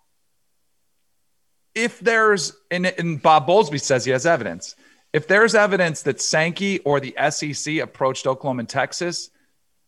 If 1.75 1.99
there's 1.99 2.53
and, 2.71 2.87
and 2.87 3.21
Bob 3.21 3.47
Bowlesby 3.47 3.79
says 3.79 4.03
he 4.03 4.11
has 4.11 4.25
evidence 4.25 4.75
if 5.13 5.27
there's 5.27 5.55
evidence 5.55 6.03
that 6.03 6.21
Sankey 6.21 6.79
or 6.79 6.99
the 6.99 7.15
SEC 7.29 7.77
approached 7.77 8.27
Oklahoma 8.27 8.59
and 8.59 8.69
Texas, 8.69 9.29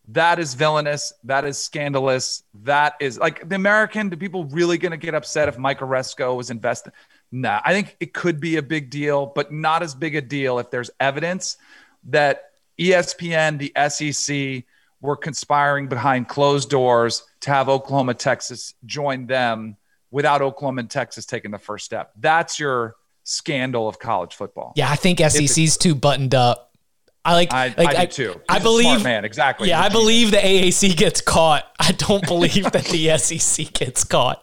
that 0.08 0.38
is 0.38 0.54
villainous. 0.54 1.12
That 1.24 1.44
is 1.44 1.58
scandalous. 1.58 2.42
That 2.64 2.94
is 3.00 3.18
like 3.18 3.48
the 3.48 3.54
American. 3.54 4.08
Do 4.08 4.16
people 4.16 4.44
really 4.46 4.78
going 4.78 4.90
to 4.90 4.98
get 4.98 5.14
upset 5.14 5.48
if 5.48 5.58
Mike 5.58 5.78
Aresco 5.78 6.36
was 6.36 6.50
invested? 6.50 6.92
Nah, 7.30 7.60
I 7.64 7.72
think 7.72 7.96
it 8.00 8.12
could 8.12 8.40
be 8.40 8.56
a 8.56 8.62
big 8.62 8.90
deal, 8.90 9.26
but 9.26 9.52
not 9.52 9.82
as 9.84 9.94
big 9.94 10.16
a 10.16 10.20
deal 10.20 10.58
if 10.58 10.70
there's 10.70 10.90
evidence 10.98 11.58
that 12.08 12.50
ESPN, 12.78 13.58
the 13.58 13.72
SEC, 13.88 14.64
were 15.00 15.16
conspiring 15.16 15.88
behind 15.88 16.28
closed 16.28 16.68
doors 16.70 17.22
to 17.40 17.50
have 17.50 17.68
Oklahoma, 17.68 18.14
Texas 18.14 18.74
join 18.84 19.26
them 19.26 19.76
without 20.10 20.42
Oklahoma 20.42 20.80
and 20.80 20.90
Texas 20.90 21.26
taking 21.26 21.50
the 21.50 21.58
first 21.58 21.84
step. 21.84 22.12
That's 22.16 22.58
your 22.58 22.96
scandal 23.24 23.88
of 23.88 23.98
college 23.98 24.34
football. 24.34 24.72
Yeah, 24.76 24.90
I 24.90 24.96
think 24.96 25.20
SEC's 25.20 25.76
too 25.76 25.94
buttoned 25.94 26.34
up. 26.34 26.69
I 27.24 27.34
like. 27.34 27.52
I, 27.52 27.74
like, 27.76 27.96
I 27.96 28.06
do 28.06 28.12
too. 28.12 28.32
He's 28.32 28.40
I 28.48 28.58
believe, 28.60 29.04
man, 29.04 29.24
exactly. 29.24 29.68
Yeah, 29.68 29.80
I 29.80 29.90
believe 29.90 30.30
the 30.30 30.38
AAC 30.38 30.96
gets 30.96 31.20
caught. 31.20 31.66
I 31.78 31.92
don't 31.92 32.26
believe 32.26 32.70
that 32.72 32.84
the 32.86 33.16
SEC 33.18 33.72
gets 33.74 34.04
caught 34.04 34.42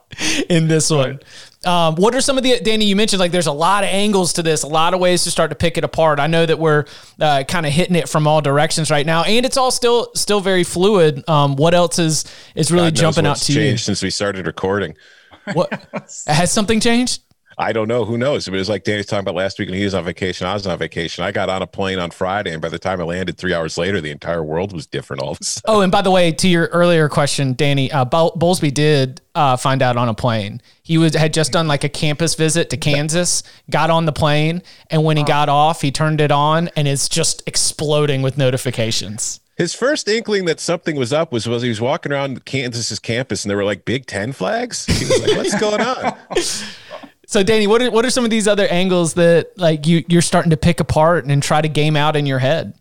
in 0.49 0.67
this 0.67 0.89
one. 0.89 1.19
Um, 1.65 1.95
what 1.95 2.13
are 2.13 2.21
some 2.21 2.37
of 2.37 2.43
the 2.43 2.59
Danny? 2.59 2.85
You 2.85 2.95
mentioned 2.95 3.19
like 3.19 3.31
there's 3.31 3.47
a 3.47 3.51
lot 3.51 3.83
of 3.83 3.89
angles 3.89 4.33
to 4.33 4.43
this, 4.43 4.61
a 4.61 4.67
lot 4.67 4.93
of 4.93 4.99
ways 4.99 5.23
to 5.23 5.31
start 5.31 5.49
to 5.49 5.55
pick 5.55 5.77
it 5.77 5.83
apart. 5.83 6.19
I 6.19 6.27
know 6.27 6.45
that 6.45 6.59
we're 6.59 6.85
uh, 7.19 7.43
kind 7.47 7.65
of 7.65 7.73
hitting 7.73 7.95
it 7.95 8.07
from 8.07 8.27
all 8.27 8.41
directions 8.41 8.91
right 8.91 9.05
now, 9.05 9.23
and 9.23 9.45
it's 9.45 9.57
all 9.57 9.71
still 9.71 10.11
still 10.13 10.39
very 10.39 10.63
fluid. 10.63 11.27
Um, 11.27 11.55
what 11.55 11.73
else 11.73 11.97
is 11.97 12.25
is 12.55 12.71
really 12.71 12.91
God 12.91 12.95
jumping 12.95 13.25
out 13.25 13.37
to 13.37 13.53
changed 13.53 13.59
you? 13.59 13.77
since 13.77 14.03
we 14.03 14.11
started 14.11 14.45
recording? 14.45 14.95
What 15.53 15.71
has 16.27 16.51
something 16.51 16.79
changed? 16.79 17.23
I 17.59 17.73
don't 17.73 17.87
know. 17.87 18.05
Who 18.05 18.19
knows? 18.19 18.47
It 18.47 18.51
was 18.51 18.69
like 18.69 18.83
Danny's 18.83 19.07
talking 19.07 19.21
about 19.21 19.33
last 19.33 19.57
week 19.57 19.67
when 19.67 19.77
he 19.79 19.83
was 19.83 19.95
on 19.95 20.03
vacation. 20.05 20.45
I 20.45 20.53
was 20.53 20.67
on 20.67 20.77
vacation. 20.77 21.23
I 21.23 21.31
got 21.31 21.49
on 21.49 21.63
a 21.63 21.67
plane 21.67 21.97
on 21.97 22.11
Friday, 22.11 22.53
and 22.53 22.61
by 22.61 22.69
the 22.69 22.77
time 22.77 23.01
I 23.01 23.03
landed 23.03 23.37
three 23.37 23.51
hours 23.51 23.79
later, 23.79 23.99
the 23.99 24.11
entire 24.11 24.43
world 24.43 24.73
was 24.73 24.85
different 24.85 25.23
all 25.23 25.31
of 25.31 25.39
a 25.41 25.43
sudden. 25.43 25.63
Oh, 25.67 25.81
and 25.81 25.91
by 25.91 26.03
the 26.03 26.11
way, 26.11 26.31
to 26.33 26.47
your 26.47 26.67
earlier 26.67 27.09
question, 27.09 27.53
Danny, 27.53 27.91
uh, 27.91 28.05
Bowlesby 28.05 28.71
did 28.71 29.21
uh, 29.33 29.57
find 29.57 29.81
out 29.81 29.97
on 29.97 30.07
a 30.07 30.13
plane. 30.13 30.61
He 30.83 30.99
was 30.99 31.15
had 31.15 31.33
just 31.33 31.51
done 31.51 31.67
like 31.67 31.83
a 31.83 31.89
campus 31.89 32.35
visit 32.35 32.69
to 32.69 32.77
Kansas, 32.77 33.41
got 33.71 33.89
on 33.89 34.05
the 34.05 34.13
plane, 34.13 34.61
and 34.91 35.03
when 35.03 35.17
he 35.17 35.23
got 35.23 35.49
off, 35.49 35.81
he 35.81 35.91
turned 35.91 36.21
it 36.21 36.31
on, 36.31 36.69
and 36.75 36.87
it's 36.87 37.09
just 37.09 37.41
exploding 37.47 38.21
with 38.21 38.37
notifications. 38.37 39.39
His 39.57 39.73
first 39.73 40.07
inkling 40.07 40.45
that 40.45 40.59
something 40.59 40.95
was 40.95 41.11
up 41.11 41.31
was 41.31 41.47
was 41.47 41.63
he 41.63 41.69
was 41.69 41.81
walking 41.81 42.11
around 42.11 42.45
Kansas's 42.45 42.99
campus, 42.99 43.43
and 43.43 43.49
there 43.49 43.57
were 43.57 43.65
like 43.65 43.85
Big 43.85 44.05
Ten 44.05 44.31
flags. 44.31 44.85
He 44.85 45.05
was 45.05 45.19
like, 45.19 45.35
"What's 45.35 45.59
going 45.59 45.81
on?" 45.81 46.15
So 47.27 47.43
Danny, 47.43 47.67
what 47.67 47.81
are 47.81 47.91
what 47.91 48.05
are 48.05 48.09
some 48.09 48.23
of 48.23 48.29
these 48.29 48.47
other 48.47 48.65
angles 48.67 49.15
that 49.15 49.57
like 49.57 49.85
you 49.85 50.03
you're 50.07 50.21
starting 50.21 50.49
to 50.51 50.57
pick 50.57 50.79
apart 50.79 51.25
and 51.25 51.43
try 51.43 51.61
to 51.61 51.67
game 51.67 51.97
out 51.97 52.15
in 52.15 52.25
your 52.25 52.39
head? 52.39 52.73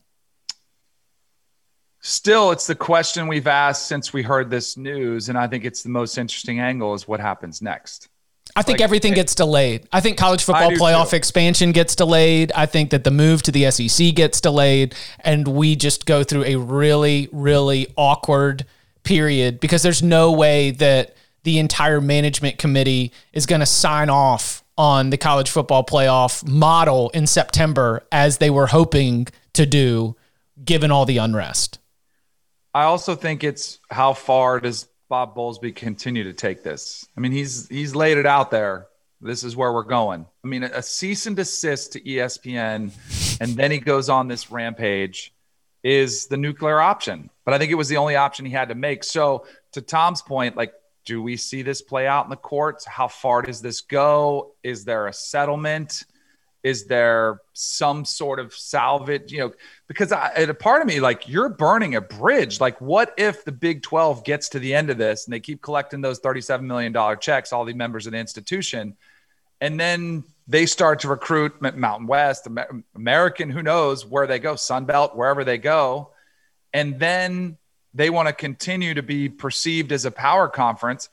Still, 2.01 2.53
it's 2.53 2.69
the 2.69 2.77
question 2.77 3.27
we've 3.27 3.49
asked 3.49 3.87
since 3.87 4.13
we 4.13 4.23
heard 4.23 4.49
this 4.49 4.77
news, 4.77 5.29
and 5.29 5.37
I 5.37 5.49
think 5.49 5.65
it's 5.65 5.83
the 5.83 5.89
most 5.89 6.17
interesting 6.17 6.61
angle 6.61 6.95
is 6.95 7.09
what 7.09 7.19
happens 7.19 7.61
next. 7.61 8.09
I 8.55 8.63
think 8.63 8.79
like, 8.79 8.85
everything 8.85 9.13
eh, 9.13 9.17
gets 9.17 9.35
delayed. 9.35 9.89
I 9.93 10.01
think 10.01 10.17
college 10.17 10.45
football 10.45 10.71
playoff 10.71 11.11
too. 11.11 11.17
expansion 11.17 11.73
gets 11.73 11.97
delayed. 11.97 12.53
I 12.55 12.67
think 12.67 12.91
that 12.91 13.03
the 13.03 13.11
move 13.11 13.43
to 13.43 13.51
the 13.51 13.69
SEC 13.73 14.15
gets 14.15 14.41
delayed, 14.41 14.95
and 15.19 15.49
we 15.49 15.75
just 15.75 16.07
go 16.07 16.23
through 16.23 16.45
a 16.45 16.55
really, 16.55 17.29
really 17.33 17.89
awkward 17.97 18.65
period 19.03 19.59
because 19.59 19.83
there's 19.83 20.05
no 20.05 20.31
way 20.31 20.71
that 20.71 21.17
the 21.47 21.61
entire 21.61 22.01
management 22.01 22.59
committee 22.59 23.13
is 23.33 23.47
going 23.47 23.61
to 23.61 23.67
sign 23.67 24.11
off 24.11 24.65
on 24.77 25.11
the 25.11 25.17
college 25.17 25.49
football 25.49 25.85
playoff 25.85 26.47
model 26.47 27.09
in 27.11 27.25
September 27.25 28.05
as 28.11 28.39
they 28.39 28.51
were 28.51 28.67
hoping 28.67 29.29
to 29.53 29.65
do, 29.65 30.17
given 30.65 30.91
all 30.91 31.07
the 31.07 31.19
unrest. 31.19 31.79
I 32.75 32.83
also 32.83 33.15
think 33.15 33.45
it's 33.45 33.79
how 33.93 34.13
far 34.13 34.59
does 34.59 34.89
Bob 35.09 35.37
Bowlesby 35.37 35.75
continue 35.75 36.25
to 36.25 36.33
take 36.33 36.65
this? 36.65 37.07
I 37.17 37.21
mean, 37.21 37.31
he's 37.31 37.69
he's 37.69 37.95
laid 37.95 38.19
it 38.19 38.27
out 38.27 38.51
there. 38.51 38.89
This 39.21 39.45
is 39.45 39.55
where 39.55 39.73
we're 39.73 39.85
going. 39.85 40.27
I 40.45 40.49
mean, 40.49 40.65
a 40.65 40.83
cease 40.83 41.27
and 41.27 41.37
desist 41.37 41.93
to 41.93 42.01
ESPN, 42.01 42.91
and 43.41 43.51
then 43.53 43.71
he 43.71 43.79
goes 43.79 44.09
on 44.09 44.27
this 44.27 44.51
rampage 44.51 45.33
is 45.85 46.27
the 46.27 46.37
nuclear 46.37 46.81
option. 46.81 47.31
But 47.45 47.55
I 47.55 47.59
think 47.59 47.71
it 47.71 47.77
was 47.77 47.89
the 47.89 47.99
only 47.99 48.17
option 48.17 48.47
he 48.47 48.53
had 48.53 48.71
to 48.71 48.75
make. 48.75 49.05
So 49.05 49.47
to 49.73 49.81
Tom's 49.81 50.21
point, 50.21 50.57
like 50.57 50.73
do 51.07 51.23
we 51.23 51.37
see 51.37 51.62
this 51.62 51.81
play 51.81 52.07
out 52.07 52.25
in 52.25 52.31
the 52.31 52.37
courts? 52.37 52.85
How 52.85 53.09
far 53.09 53.40
does 53.40 53.62
this 53.62 53.81
go? 53.81 54.53
Is 54.62 54.85
there 54.85 55.07
a 55.07 55.12
settlement? 55.12 56.05
Is 56.62 56.87
there 56.87 57.40
some 57.53 58.05
sort 58.05 58.40
of 58.40 58.53
salvage? 58.53 59.31
You 59.33 59.38
know, 59.38 59.53
because 59.87 60.11
I, 60.11 60.31
a 60.33 60.53
part 60.53 60.83
of 60.83 60.88
me, 60.88 60.99
like, 60.99 61.29
you're 61.29 61.49
burning 61.49 61.95
a 61.95 62.01
bridge. 62.01 62.61
Like, 62.61 62.81
what 62.81 63.14
if 63.16 63.45
the 63.45 63.53
Big 63.53 63.83
12 63.83 64.25
gets 64.25 64.49
to 64.51 64.59
the 64.59 64.75
end 64.75 64.90
of 64.90 64.99
this 64.99 65.27
and 65.27 65.33
they 65.33 65.38
keep 65.38 65.62
collecting 65.62 66.01
those 66.01 66.19
$37 66.21 66.62
million 66.62 66.95
checks, 67.21 67.53
all 67.53 67.64
the 67.64 67.73
members 67.73 68.07
of 68.07 68.12
the 68.12 68.19
institution, 68.19 68.97
and 69.61 69.79
then 69.79 70.25
they 70.49 70.66
start 70.66 71.01
to 71.01 71.09
recruit 71.09 71.62
Mountain 71.62 72.09
West, 72.09 72.49
American, 72.97 73.49
who 73.49 73.62
knows 73.62 74.05
where 74.05 74.27
they 74.27 74.40
go, 74.40 74.55
Sunbelt, 74.55 75.14
wherever 75.16 75.45
they 75.45 75.59
go. 75.59 76.11
And 76.75 76.99
then 76.99 77.59
they 77.97 78.11
want 78.11 78.29
to 78.29 78.35
continue 78.35 78.95
to 78.95 79.03
be 79.03 79.29
perceived 79.29 79.91
as 79.91 80.05
a 80.05 80.11
power 80.11 80.49
conference, 80.49 81.09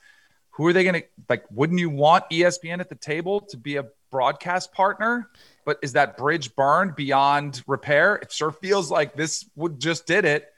who 0.50 0.66
are 0.66 0.72
they 0.72 0.84
going 0.84 1.00
to 1.00 1.06
like? 1.28 1.44
Wouldn't 1.50 1.80
you 1.80 1.90
want 1.90 2.28
ESPN 2.30 2.80
at 2.80 2.88
the 2.88 2.94
table 2.94 3.40
to 3.40 3.56
be 3.56 3.76
a 3.76 3.86
broadcast 4.10 4.72
partner? 4.72 5.30
But 5.64 5.78
is 5.82 5.94
that 5.94 6.16
bridge 6.16 6.54
burned 6.54 6.94
beyond 6.94 7.62
repair? 7.66 8.16
It 8.16 8.30
sure 8.30 8.52
feels 8.52 8.90
like 8.90 9.14
this 9.14 9.48
would 9.56 9.80
just 9.80 10.06
did 10.06 10.24
it. 10.24 10.52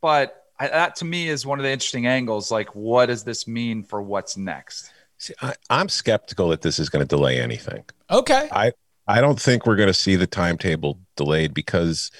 But 0.00 0.44
I, 0.60 0.68
that 0.68 0.96
to 0.96 1.04
me 1.04 1.28
is 1.28 1.44
one 1.44 1.58
of 1.58 1.64
the 1.64 1.70
interesting 1.70 2.06
angles. 2.06 2.50
Like, 2.50 2.74
what 2.74 3.06
does 3.06 3.24
this 3.24 3.48
mean 3.48 3.82
for 3.82 4.02
what's 4.02 4.36
next? 4.36 4.92
See, 5.18 5.34
I, 5.40 5.54
I'm 5.70 5.88
skeptical 5.88 6.50
that 6.50 6.62
this 6.62 6.78
is 6.78 6.88
going 6.88 7.02
to 7.04 7.08
delay 7.08 7.40
anything. 7.40 7.84
Okay. 8.10 8.48
I 8.52 8.72
I 9.06 9.20
don't 9.20 9.40
think 9.40 9.66
we're 9.66 9.76
going 9.76 9.88
to 9.88 9.94
see 9.94 10.16
the 10.16 10.26
timetable 10.26 11.00
delayed 11.16 11.54
because 11.54 12.10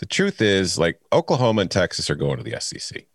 the 0.00 0.06
truth 0.06 0.40
is 0.40 0.78
like 0.78 0.98
Oklahoma 1.12 1.62
and 1.62 1.70
Texas 1.70 2.10
are 2.10 2.14
going 2.14 2.38
to 2.38 2.42
the 2.42 2.58
SEC. 2.58 3.06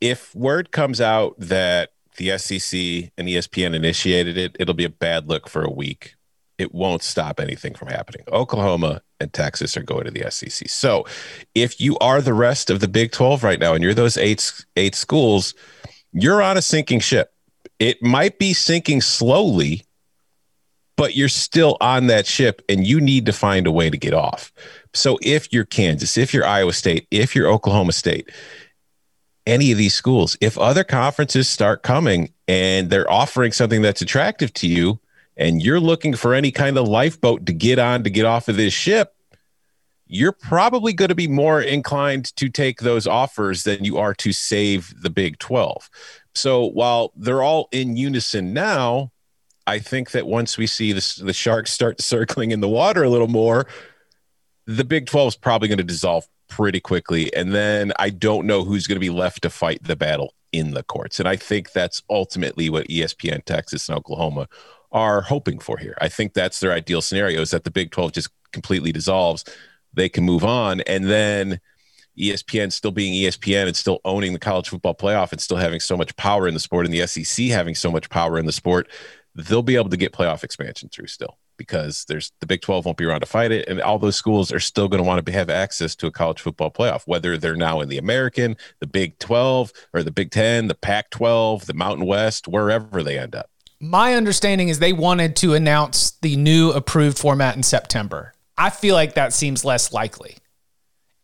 if 0.00 0.34
word 0.34 0.72
comes 0.72 1.00
out 1.00 1.34
that 1.38 1.90
the 2.16 2.36
SEC 2.38 3.12
and 3.16 3.28
ESPN 3.28 3.74
initiated 3.74 4.36
it, 4.38 4.56
it'll 4.58 4.74
be 4.74 4.84
a 4.84 4.90
bad 4.90 5.28
look 5.28 5.48
for 5.48 5.62
a 5.62 5.70
week. 5.70 6.14
It 6.58 6.74
won't 6.74 7.02
stop 7.02 7.38
anything 7.38 7.74
from 7.74 7.88
happening. 7.88 8.24
Oklahoma 8.32 9.02
and 9.20 9.32
Texas 9.32 9.76
are 9.76 9.82
going 9.82 10.04
to 10.04 10.10
the 10.10 10.30
SEC. 10.30 10.68
So, 10.70 11.04
if 11.54 11.78
you 11.80 11.98
are 11.98 12.22
the 12.22 12.32
rest 12.32 12.70
of 12.70 12.80
the 12.80 12.88
Big 12.88 13.12
12 13.12 13.44
right 13.44 13.60
now 13.60 13.74
and 13.74 13.84
you're 13.84 13.94
those 13.94 14.16
eight 14.16 14.64
eight 14.76 14.94
schools, 14.94 15.54
you're 16.12 16.40
on 16.40 16.56
a 16.56 16.62
sinking 16.62 17.00
ship. 17.00 17.34
It 17.78 18.02
might 18.02 18.38
be 18.38 18.54
sinking 18.54 19.02
slowly, 19.02 19.84
but 20.96 21.14
you're 21.14 21.28
still 21.28 21.76
on 21.82 22.06
that 22.06 22.26
ship 22.26 22.62
and 22.70 22.86
you 22.86 23.00
need 23.00 23.26
to 23.26 23.34
find 23.34 23.66
a 23.66 23.72
way 23.72 23.90
to 23.90 23.98
get 23.98 24.14
off. 24.14 24.50
So, 24.96 25.18
if 25.22 25.52
you're 25.52 25.64
Kansas, 25.64 26.16
if 26.16 26.32
you're 26.34 26.46
Iowa 26.46 26.72
State, 26.72 27.06
if 27.10 27.34
you're 27.34 27.48
Oklahoma 27.48 27.92
State, 27.92 28.30
any 29.46 29.72
of 29.72 29.78
these 29.78 29.94
schools. 29.94 30.36
If 30.40 30.58
other 30.58 30.84
conferences 30.84 31.48
start 31.48 31.82
coming 31.82 32.32
and 32.48 32.90
they're 32.90 33.10
offering 33.10 33.52
something 33.52 33.82
that's 33.82 34.02
attractive 34.02 34.52
to 34.54 34.66
you, 34.66 34.98
and 35.36 35.62
you're 35.62 35.80
looking 35.80 36.14
for 36.14 36.34
any 36.34 36.50
kind 36.50 36.78
of 36.78 36.88
lifeboat 36.88 37.46
to 37.46 37.52
get 37.52 37.78
on 37.78 38.02
to 38.04 38.10
get 38.10 38.24
off 38.24 38.48
of 38.48 38.56
this 38.56 38.72
ship, 38.72 39.14
you're 40.06 40.32
probably 40.32 40.92
going 40.92 41.08
to 41.08 41.14
be 41.14 41.28
more 41.28 41.60
inclined 41.60 42.34
to 42.36 42.48
take 42.48 42.80
those 42.80 43.06
offers 43.06 43.64
than 43.64 43.84
you 43.84 43.98
are 43.98 44.14
to 44.14 44.32
save 44.32 44.94
the 45.02 45.10
Big 45.10 45.38
12. 45.38 45.90
So 46.34 46.66
while 46.66 47.12
they're 47.16 47.42
all 47.42 47.68
in 47.72 47.96
unison 47.96 48.52
now, 48.52 49.12
I 49.66 49.80
think 49.80 50.12
that 50.12 50.26
once 50.26 50.56
we 50.56 50.66
see 50.66 50.92
the 50.92 51.32
sharks 51.32 51.72
start 51.72 52.00
circling 52.00 52.52
in 52.52 52.60
the 52.60 52.68
water 52.68 53.02
a 53.02 53.10
little 53.10 53.28
more, 53.28 53.66
the 54.66 54.84
Big 54.84 55.06
12 55.06 55.28
is 55.28 55.36
probably 55.36 55.68
going 55.68 55.78
to 55.78 55.84
dissolve 55.84 56.26
pretty 56.48 56.80
quickly. 56.80 57.32
And 57.34 57.54
then 57.54 57.92
I 57.98 58.10
don't 58.10 58.46
know 58.46 58.64
who's 58.64 58.86
going 58.86 58.96
to 58.96 59.00
be 59.00 59.10
left 59.10 59.42
to 59.42 59.50
fight 59.50 59.82
the 59.82 59.96
battle 59.96 60.34
in 60.52 60.72
the 60.72 60.82
courts. 60.82 61.18
And 61.18 61.28
I 61.28 61.36
think 61.36 61.72
that's 61.72 62.02
ultimately 62.10 62.70
what 62.70 62.88
ESPN, 62.88 63.44
Texas, 63.44 63.88
and 63.88 63.98
Oklahoma 63.98 64.48
are 64.92 65.22
hoping 65.22 65.58
for 65.58 65.78
here. 65.78 65.96
I 66.00 66.08
think 66.08 66.34
that's 66.34 66.60
their 66.60 66.72
ideal 66.72 67.02
scenario 67.02 67.40
is 67.40 67.50
that 67.50 67.64
the 67.64 67.70
Big 67.70 67.90
12 67.90 68.12
just 68.12 68.30
completely 68.52 68.92
dissolves. 68.92 69.44
They 69.92 70.08
can 70.08 70.24
move 70.24 70.44
on. 70.44 70.80
And 70.82 71.04
then 71.04 71.60
ESPN 72.18 72.72
still 72.72 72.92
being 72.92 73.12
ESPN 73.12 73.66
and 73.66 73.76
still 73.76 74.00
owning 74.04 74.32
the 74.32 74.38
college 74.38 74.68
football 74.68 74.94
playoff 74.94 75.32
and 75.32 75.40
still 75.40 75.58
having 75.58 75.80
so 75.80 75.96
much 75.96 76.16
power 76.16 76.48
in 76.48 76.54
the 76.54 76.60
sport 76.60 76.86
and 76.86 76.94
the 76.94 77.06
SEC 77.06 77.46
having 77.46 77.74
so 77.74 77.90
much 77.90 78.08
power 78.08 78.38
in 78.38 78.46
the 78.46 78.52
sport, 78.52 78.88
they'll 79.34 79.62
be 79.62 79.76
able 79.76 79.90
to 79.90 79.96
get 79.96 80.12
playoff 80.12 80.42
expansion 80.42 80.88
through 80.88 81.08
still 81.08 81.36
because 81.56 82.04
there's 82.08 82.32
the 82.40 82.46
Big 82.46 82.62
12 82.62 82.84
won't 82.84 82.98
be 82.98 83.04
around 83.04 83.20
to 83.20 83.26
fight 83.26 83.52
it. 83.52 83.68
And 83.68 83.80
all 83.80 83.98
those 83.98 84.16
schools 84.16 84.52
are 84.52 84.60
still 84.60 84.88
going 84.88 85.02
to 85.02 85.06
want 85.06 85.24
to 85.24 85.32
have 85.32 85.50
access 85.50 85.94
to 85.96 86.06
a 86.06 86.10
college 86.10 86.40
football 86.40 86.70
playoff, 86.70 87.02
whether 87.06 87.36
they're 87.36 87.56
now 87.56 87.80
in 87.80 87.88
the 87.88 87.98
American, 87.98 88.56
the 88.80 88.86
Big 88.86 89.18
12, 89.18 89.72
or 89.94 90.02
the 90.02 90.10
Big 90.10 90.30
10, 90.30 90.68
the 90.68 90.74
Pac 90.74 91.10
12, 91.10 91.66
the 91.66 91.74
Mountain 91.74 92.06
West, 92.06 92.48
wherever 92.48 93.02
they 93.02 93.18
end 93.18 93.34
up. 93.34 93.50
My 93.80 94.14
understanding 94.14 94.68
is 94.68 94.78
they 94.78 94.92
wanted 94.92 95.36
to 95.36 95.54
announce 95.54 96.12
the 96.22 96.36
new 96.36 96.70
approved 96.70 97.18
format 97.18 97.56
in 97.56 97.62
September. 97.62 98.32
I 98.56 98.70
feel 98.70 98.94
like 98.94 99.14
that 99.14 99.32
seems 99.32 99.64
less 99.64 99.92
likely. 99.92 100.36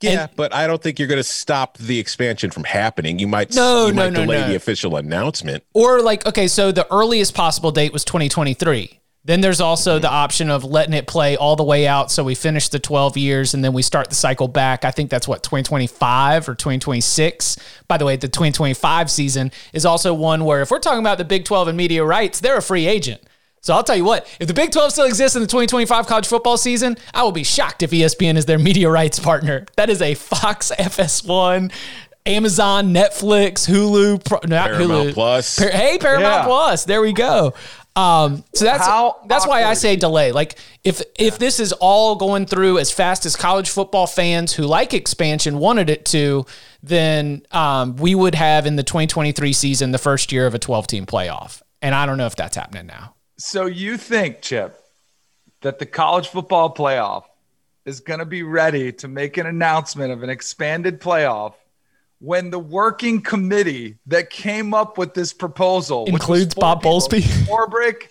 Yeah, 0.02 0.22
and, 0.22 0.36
but 0.36 0.54
I 0.54 0.66
don't 0.66 0.82
think 0.82 0.98
you're 0.98 1.08
going 1.08 1.20
to 1.20 1.24
stop 1.24 1.78
the 1.78 1.98
expansion 1.98 2.50
from 2.50 2.64
happening. 2.64 3.18
You 3.18 3.28
might 3.28 3.54
no, 3.54 3.86
you 3.86 3.92
no, 3.92 4.02
might 4.02 4.12
no, 4.12 4.22
delay 4.22 4.40
no. 4.40 4.48
the 4.48 4.56
official 4.56 4.96
announcement. 4.96 5.64
Or 5.74 6.02
like, 6.02 6.26
okay, 6.26 6.48
so 6.48 6.72
the 6.72 6.92
earliest 6.92 7.34
possible 7.34 7.70
date 7.70 7.92
was 7.92 8.04
2023. 8.04 9.00
Then 9.24 9.40
there's 9.40 9.60
also 9.60 10.00
the 10.00 10.10
option 10.10 10.50
of 10.50 10.64
letting 10.64 10.94
it 10.94 11.06
play 11.06 11.36
all 11.36 11.54
the 11.54 11.62
way 11.62 11.86
out. 11.86 12.10
So 12.10 12.24
we 12.24 12.34
finish 12.34 12.68
the 12.68 12.80
12 12.80 13.16
years 13.16 13.54
and 13.54 13.64
then 13.64 13.72
we 13.72 13.82
start 13.82 14.08
the 14.08 14.16
cycle 14.16 14.48
back. 14.48 14.84
I 14.84 14.90
think 14.90 15.10
that's 15.10 15.28
what, 15.28 15.44
2025 15.44 16.48
or 16.48 16.54
2026. 16.56 17.56
By 17.86 17.98
the 17.98 18.04
way, 18.04 18.16
the 18.16 18.26
2025 18.26 19.10
season 19.10 19.52
is 19.72 19.86
also 19.86 20.12
one 20.12 20.44
where 20.44 20.60
if 20.60 20.72
we're 20.72 20.80
talking 20.80 21.00
about 21.00 21.18
the 21.18 21.24
Big 21.24 21.44
12 21.44 21.68
and 21.68 21.76
media 21.76 22.04
rights, 22.04 22.40
they're 22.40 22.56
a 22.56 22.62
free 22.62 22.86
agent. 22.86 23.22
So 23.60 23.74
I'll 23.74 23.84
tell 23.84 23.94
you 23.94 24.04
what, 24.04 24.26
if 24.40 24.48
the 24.48 24.54
Big 24.54 24.72
12 24.72 24.90
still 24.90 25.06
exists 25.06 25.36
in 25.36 25.42
the 25.42 25.46
2025 25.46 26.08
college 26.08 26.26
football 26.26 26.56
season, 26.56 26.96
I 27.14 27.22
will 27.22 27.30
be 27.30 27.44
shocked 27.44 27.84
if 27.84 27.92
ESPN 27.92 28.36
is 28.36 28.46
their 28.46 28.58
media 28.58 28.90
rights 28.90 29.20
partner. 29.20 29.66
That 29.76 29.88
is 29.88 30.02
a 30.02 30.14
Fox 30.14 30.72
FS1 30.76 31.70
Amazon, 32.24 32.94
Netflix, 32.94 33.68
Hulu, 33.68 34.48
not 34.48 34.70
Paramount 34.70 35.08
Hulu. 35.08 35.14
Plus. 35.14 35.58
Hey, 35.58 35.98
Paramount 35.98 36.42
yeah. 36.42 36.44
Plus. 36.44 36.84
There 36.84 37.00
we 37.00 37.12
go. 37.12 37.54
Um, 37.94 38.44
so 38.54 38.64
that's 38.64 38.86
How 38.86 39.20
that's 39.26 39.46
why 39.46 39.64
I 39.64 39.74
say 39.74 39.96
delay. 39.96 40.32
Like 40.32 40.56
if 40.82 41.00
yeah. 41.00 41.26
if 41.26 41.38
this 41.38 41.60
is 41.60 41.72
all 41.72 42.16
going 42.16 42.46
through 42.46 42.78
as 42.78 42.90
fast 42.90 43.26
as 43.26 43.36
college 43.36 43.68
football 43.68 44.06
fans 44.06 44.52
who 44.54 44.62
like 44.62 44.94
expansion 44.94 45.58
wanted 45.58 45.90
it 45.90 46.06
to, 46.06 46.46
then 46.82 47.42
um, 47.50 47.96
we 47.96 48.14
would 48.14 48.34
have 48.34 48.64
in 48.64 48.76
the 48.76 48.82
2023 48.82 49.52
season 49.52 49.92
the 49.92 49.98
first 49.98 50.32
year 50.32 50.46
of 50.46 50.54
a 50.54 50.58
12 50.58 50.86
team 50.86 51.06
playoff. 51.06 51.60
And 51.82 51.94
I 51.94 52.06
don't 52.06 52.16
know 52.16 52.26
if 52.26 52.36
that's 52.36 52.56
happening 52.56 52.86
now. 52.86 53.14
So 53.36 53.66
you 53.66 53.96
think, 53.96 54.40
Chip, 54.40 54.78
that 55.60 55.78
the 55.78 55.86
college 55.86 56.28
football 56.28 56.74
playoff 56.74 57.24
is 57.84 58.00
going 58.00 58.20
to 58.20 58.26
be 58.26 58.42
ready 58.42 58.92
to 58.92 59.08
make 59.08 59.36
an 59.36 59.46
announcement 59.46 60.12
of 60.12 60.22
an 60.22 60.30
expanded 60.30 61.00
playoff 61.00 61.54
when 62.22 62.50
the 62.50 62.58
working 62.58 63.20
committee 63.20 63.98
that 64.06 64.30
came 64.30 64.72
up 64.72 64.96
with 64.96 65.12
this 65.12 65.32
proposal 65.32 66.04
includes 66.04 66.54
Bob 66.54 66.80
people, 66.80 67.00
Bowlesby, 67.00 67.20
Swarbrick, 67.46 68.10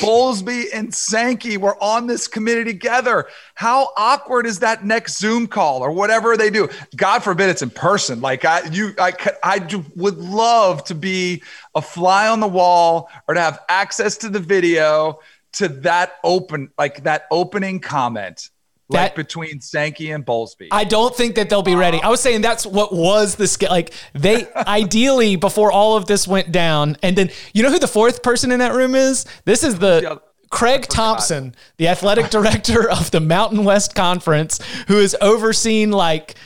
Bowlesby, 0.00 0.66
and 0.72 0.94
Sankey 0.94 1.56
were 1.56 1.76
on 1.82 2.06
this 2.06 2.28
committee 2.28 2.62
together. 2.62 3.26
How 3.56 3.90
awkward 3.96 4.46
is 4.46 4.60
that 4.60 4.84
next 4.84 5.18
Zoom 5.18 5.48
call 5.48 5.82
or 5.82 5.90
whatever 5.90 6.36
they 6.36 6.50
do? 6.50 6.68
God 6.94 7.24
forbid 7.24 7.50
it's 7.50 7.60
in 7.60 7.70
person. 7.70 8.20
Like 8.20 8.44
I, 8.44 8.62
you, 8.68 8.94
I, 8.96 9.12
I 9.42 9.84
would 9.96 10.18
love 10.18 10.84
to 10.84 10.94
be 10.94 11.42
a 11.74 11.82
fly 11.82 12.28
on 12.28 12.38
the 12.38 12.46
wall 12.46 13.10
or 13.26 13.34
to 13.34 13.40
have 13.40 13.58
access 13.68 14.16
to 14.18 14.28
the 14.28 14.38
video 14.38 15.18
to 15.54 15.66
that 15.66 16.12
open, 16.22 16.70
like 16.78 17.02
that 17.02 17.26
opening 17.32 17.80
comment 17.80 18.50
like 18.88 19.10
that, 19.10 19.16
between 19.16 19.60
Sankey 19.60 20.10
and 20.12 20.24
Bowlesby. 20.24 20.68
I 20.70 20.84
don't 20.84 21.14
think 21.14 21.34
that 21.34 21.50
they'll 21.50 21.62
be 21.62 21.74
ready. 21.74 22.00
I 22.02 22.08
was 22.08 22.20
saying 22.20 22.40
that's 22.40 22.64
what 22.64 22.92
was 22.92 23.36
the 23.36 23.46
scale. 23.46 23.70
Like 23.70 23.92
they 24.14 24.50
ideally 24.56 25.36
before 25.36 25.70
all 25.70 25.96
of 25.96 26.06
this 26.06 26.26
went 26.26 26.52
down, 26.52 26.96
and 27.02 27.16
then 27.16 27.30
you 27.52 27.62
know 27.62 27.70
who 27.70 27.78
the 27.78 27.88
fourth 27.88 28.22
person 28.22 28.50
in 28.50 28.60
that 28.60 28.72
room 28.72 28.94
is? 28.94 29.26
This 29.44 29.62
is 29.62 29.78
the 29.78 30.00
yeah, 30.02 30.16
Craig 30.50 30.86
Thompson, 30.86 31.54
the 31.76 31.88
athletic 31.88 32.30
director 32.30 32.90
of 32.90 33.10
the 33.10 33.20
Mountain 33.20 33.64
West 33.64 33.94
Conference, 33.94 34.60
who 34.88 34.96
has 34.96 35.14
overseen 35.20 35.90
like 35.90 36.36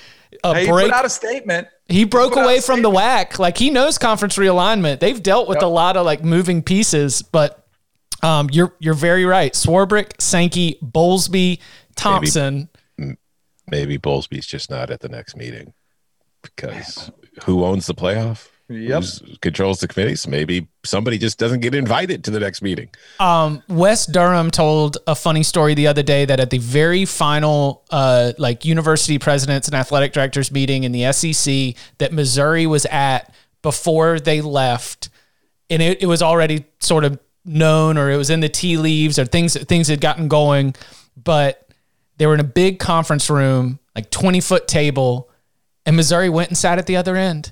a 0.43 0.55
hey, 0.55 0.67
break. 0.67 0.87
He 0.87 0.91
put 0.91 0.99
out 0.99 1.05
a 1.05 1.11
statement. 1.11 1.69
He 1.89 2.05
broke 2.05 2.35
he 2.35 2.41
away 2.41 2.61
from 2.61 2.83
the 2.83 2.91
WAC. 2.91 3.39
Like 3.39 3.59
he 3.59 3.71
knows 3.71 3.99
conference 3.99 4.37
realignment. 4.37 5.01
They've 5.01 5.23
dealt 5.23 5.49
with 5.49 5.57
yep. 5.57 5.65
a 5.65 5.69
lot 5.69 5.97
of 5.97 6.07
like 6.07 6.25
moving 6.25 6.63
pieces, 6.63 7.23
but 7.23 7.63
um, 8.23 8.49
you're 8.53 8.75
you're 8.79 8.95
very 8.95 9.25
right. 9.25 9.53
Swarbrick, 9.53 10.21
Sankey, 10.21 10.79
Bowlesby, 10.83 11.59
Thompson. 11.97 12.69
Maybe, 12.99 13.17
maybe 13.69 13.99
Bowlesby's 13.99 14.47
just 14.47 14.71
not 14.71 14.91
at 14.91 15.01
the 15.01 15.09
next 15.09 15.37
meeting 15.37 15.73
because 16.43 17.11
who 17.45 17.65
owns 17.65 17.87
the 17.87 17.95
playoff? 17.95 18.49
Yep. 18.69 19.05
Who 19.05 19.37
controls 19.41 19.81
the 19.81 19.89
committees? 19.89 20.27
Maybe 20.27 20.69
somebody 20.85 21.19
just 21.19 21.39
doesn't 21.39 21.61
get 21.61 21.75
invited 21.75 22.25
to 22.25 22.31
the 22.31 22.41
next 22.41 22.63
meeting. 22.63 22.89
Um, 23.21 23.63
Wes 23.69 24.07
Durham 24.07 24.51
told 24.51 24.99
a 25.07 25.15
funny 25.15 25.43
story 25.43 25.75
the 25.75 25.87
other 25.87 26.03
day 26.03 26.25
that 26.25 26.41
at 26.41 26.51
the 26.51 26.59
very 26.59 27.05
final, 27.05 27.85
uh, 27.91 28.33
like 28.39 28.65
university 28.65 29.19
presidents 29.19 29.69
and 29.69 29.75
athletic 29.75 30.13
directors 30.13 30.51
meeting 30.51 30.85
in 30.85 30.93
the 30.93 31.13
SEC 31.13 31.75
that 31.99 32.13
Missouri 32.13 32.67
was 32.67 32.87
at 32.87 33.35
before 33.63 34.19
they 34.19 34.41
left, 34.41 35.09
and 35.69 35.83
it, 35.83 36.03
it 36.03 36.07
was 36.07 36.23
already 36.23 36.65
sort 36.81 37.05
of 37.05 37.19
known 37.45 37.99
or 37.99 38.11
it 38.11 38.17
was 38.17 38.31
in 38.31 38.41
the 38.41 38.49
tea 38.49 38.77
leaves 38.77 39.19
or 39.19 39.25
things 39.25 39.57
things 39.65 39.89
had 39.89 40.01
gotten 40.01 40.29
going, 40.29 40.75
but 41.17 41.62
they 42.23 42.27
were 42.29 42.35
in 42.35 42.41
a 42.41 42.45
big 42.45 42.79
conference 42.79 43.29
room, 43.29 43.81
like 43.97 44.09
20 44.09 44.41
foot 44.41 44.69
table, 44.69 45.29
and 45.85 45.97
Missouri 45.97 46.29
went 46.29 46.51
and 46.51 46.57
sat 46.57 46.79
at 46.79 46.87
the 46.87 46.95
other 46.95 47.17
end. 47.17 47.51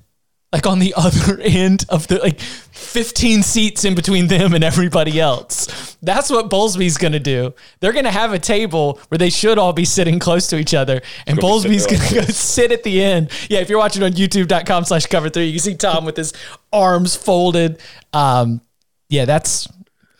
Like 0.52 0.64
on 0.64 0.78
the 0.78 0.94
other 0.96 1.40
end 1.40 1.86
of 1.88 2.06
the 2.06 2.20
like 2.20 2.38
15 2.38 3.42
seats 3.42 3.84
in 3.84 3.96
between 3.96 4.28
them 4.28 4.54
and 4.54 4.62
everybody 4.62 5.18
else. 5.18 5.96
That's 6.02 6.30
what 6.30 6.48
Bowlesby's 6.48 6.98
going 6.98 7.14
to 7.14 7.18
do. 7.18 7.52
They're 7.80 7.92
going 7.92 8.04
to 8.04 8.12
have 8.12 8.32
a 8.32 8.38
table 8.38 9.00
where 9.08 9.18
they 9.18 9.28
should 9.28 9.58
all 9.58 9.72
be 9.72 9.84
sitting 9.84 10.20
close 10.20 10.46
to 10.50 10.56
each 10.56 10.72
other. 10.72 11.02
And 11.26 11.36
Bowlesby's 11.36 11.88
going 11.88 12.02
to 12.02 12.14
go 12.14 12.20
sit 12.26 12.70
at 12.70 12.84
the 12.84 13.02
end. 13.02 13.32
Yeah, 13.48 13.58
if 13.58 13.68
you're 13.68 13.80
watching 13.80 14.04
on 14.04 14.12
youtube.com 14.12 14.84
slash 14.84 15.06
cover 15.06 15.30
three, 15.30 15.46
you 15.46 15.54
can 15.54 15.58
see 15.58 15.74
Tom 15.74 16.04
with 16.04 16.16
his 16.16 16.32
arms 16.72 17.16
folded. 17.16 17.80
Um, 18.12 18.60
yeah, 19.08 19.24
that's, 19.24 19.66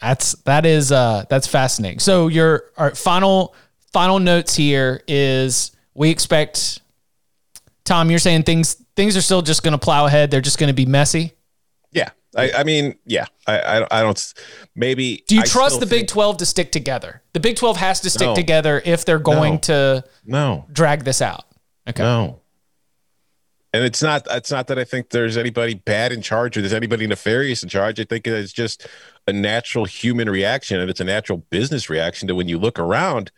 that's, 0.01 0.33
that 0.43 0.67
is, 0.67 0.91
uh, 0.91 1.25
that's 1.31 1.47
fascinating. 1.47 2.01
So 2.01 2.27
your 2.27 2.65
our 2.77 2.97
final 2.97 3.55
final 3.93 4.19
notes 4.19 4.55
here 4.55 5.03
is 5.07 5.73
we 5.95 6.11
expect 6.11 6.81
Tom, 7.85 8.11
you're 8.11 8.19
saying 8.19 8.45
things 8.45 8.75
things 8.97 9.17
are 9.17 9.23
still 9.23 9.43
just 9.43 9.63
going 9.63 9.73
to 9.73 9.79
plow 9.79 10.07
ahead. 10.07 10.31
They're 10.31 10.41
just 10.41 10.59
going 10.59 10.69
to 10.69 10.75
be 10.75 10.87
messy. 10.87 11.33
Yeah, 11.93 12.11
I, 12.37 12.53
I 12.59 12.65
mean, 12.65 12.97
yeah, 13.05 13.27
I, 13.47 13.59
I, 13.59 13.99
I, 13.99 14.03
don't. 14.03 14.35
Maybe. 14.77 15.25
Do 15.27 15.35
you 15.35 15.43
I 15.43 15.45
trust 15.45 15.81
the 15.81 15.87
Big 15.87 16.07
Twelve 16.07 16.37
to 16.37 16.47
stick 16.47 16.71
together? 16.71 17.23
The 17.33 17.41
Big 17.41 17.57
Twelve 17.57 17.77
has 17.79 18.01
to 18.01 18.11
stick 18.11 18.29
no. 18.29 18.35
together 18.35 18.81
if 18.85 19.05
they're 19.05 19.19
going 19.19 19.55
no. 19.55 19.59
to 19.59 20.05
no 20.25 20.67
drag 20.73 21.05
this 21.05 21.21
out. 21.21 21.45
Okay. 21.89 22.03
No. 22.03 22.41
And 23.73 23.85
it's 23.85 24.03
not 24.03 24.27
it's 24.31 24.51
not 24.51 24.67
that 24.69 24.79
I 24.79 24.85
think 24.85 25.11
there's 25.11 25.37
anybody 25.37 25.75
bad 25.75 26.13
in 26.13 26.23
charge 26.23 26.57
or 26.57 26.61
there's 26.61 26.73
anybody 26.73 27.07
nefarious 27.07 27.63
in 27.63 27.69
charge. 27.69 28.01
I 28.01 28.05
think 28.05 28.27
it's 28.27 28.53
just 28.53 28.87
a 29.27 29.33
natural 29.33 29.85
human 29.85 30.29
reaction 30.29 30.81
and 30.81 30.91
it's 30.91 31.01
a 31.01 31.05
natural 31.05 31.39
business 31.51 31.89
reaction 31.89 32.29
to 32.29 32.35
when 32.35 32.49
you 32.49 32.59
look 32.59 32.79
around. 32.79 33.31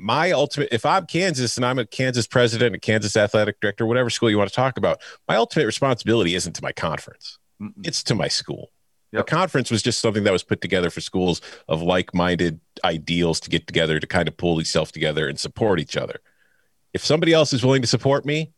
My 0.00 0.30
ultimate, 0.30 0.68
if 0.70 0.86
I'm 0.86 1.06
Kansas 1.06 1.56
and 1.56 1.66
I'm 1.66 1.78
a 1.78 1.86
Kansas 1.86 2.26
president, 2.26 2.74
a 2.74 2.78
Kansas 2.78 3.16
athletic 3.16 3.60
director, 3.60 3.84
whatever 3.84 4.10
school 4.10 4.30
you 4.30 4.38
want 4.38 4.48
to 4.48 4.54
talk 4.54 4.76
about, 4.76 5.00
my 5.26 5.36
ultimate 5.36 5.66
responsibility 5.66 6.34
isn't 6.34 6.52
to 6.54 6.62
my 6.62 6.72
conference, 6.72 7.38
Mm-mm. 7.60 7.72
it's 7.84 8.02
to 8.04 8.14
my 8.14 8.28
school. 8.28 8.70
Yep. 9.12 9.22
A 9.22 9.24
conference 9.24 9.70
was 9.70 9.82
just 9.82 10.00
something 10.00 10.24
that 10.24 10.32
was 10.32 10.42
put 10.42 10.60
together 10.60 10.90
for 10.90 11.00
schools 11.00 11.40
of 11.66 11.82
like-minded 11.82 12.60
ideals 12.84 13.40
to 13.40 13.50
get 13.50 13.66
together 13.66 13.98
to 13.98 14.06
kind 14.06 14.28
of 14.28 14.36
pull 14.36 14.58
itself 14.58 14.92
together 14.92 15.26
and 15.26 15.40
support 15.40 15.80
each 15.80 15.96
other. 15.96 16.20
If 16.92 17.04
somebody 17.04 17.32
else 17.32 17.52
is 17.52 17.64
willing 17.64 17.82
to 17.82 17.88
support 17.88 18.26
me 18.26 18.52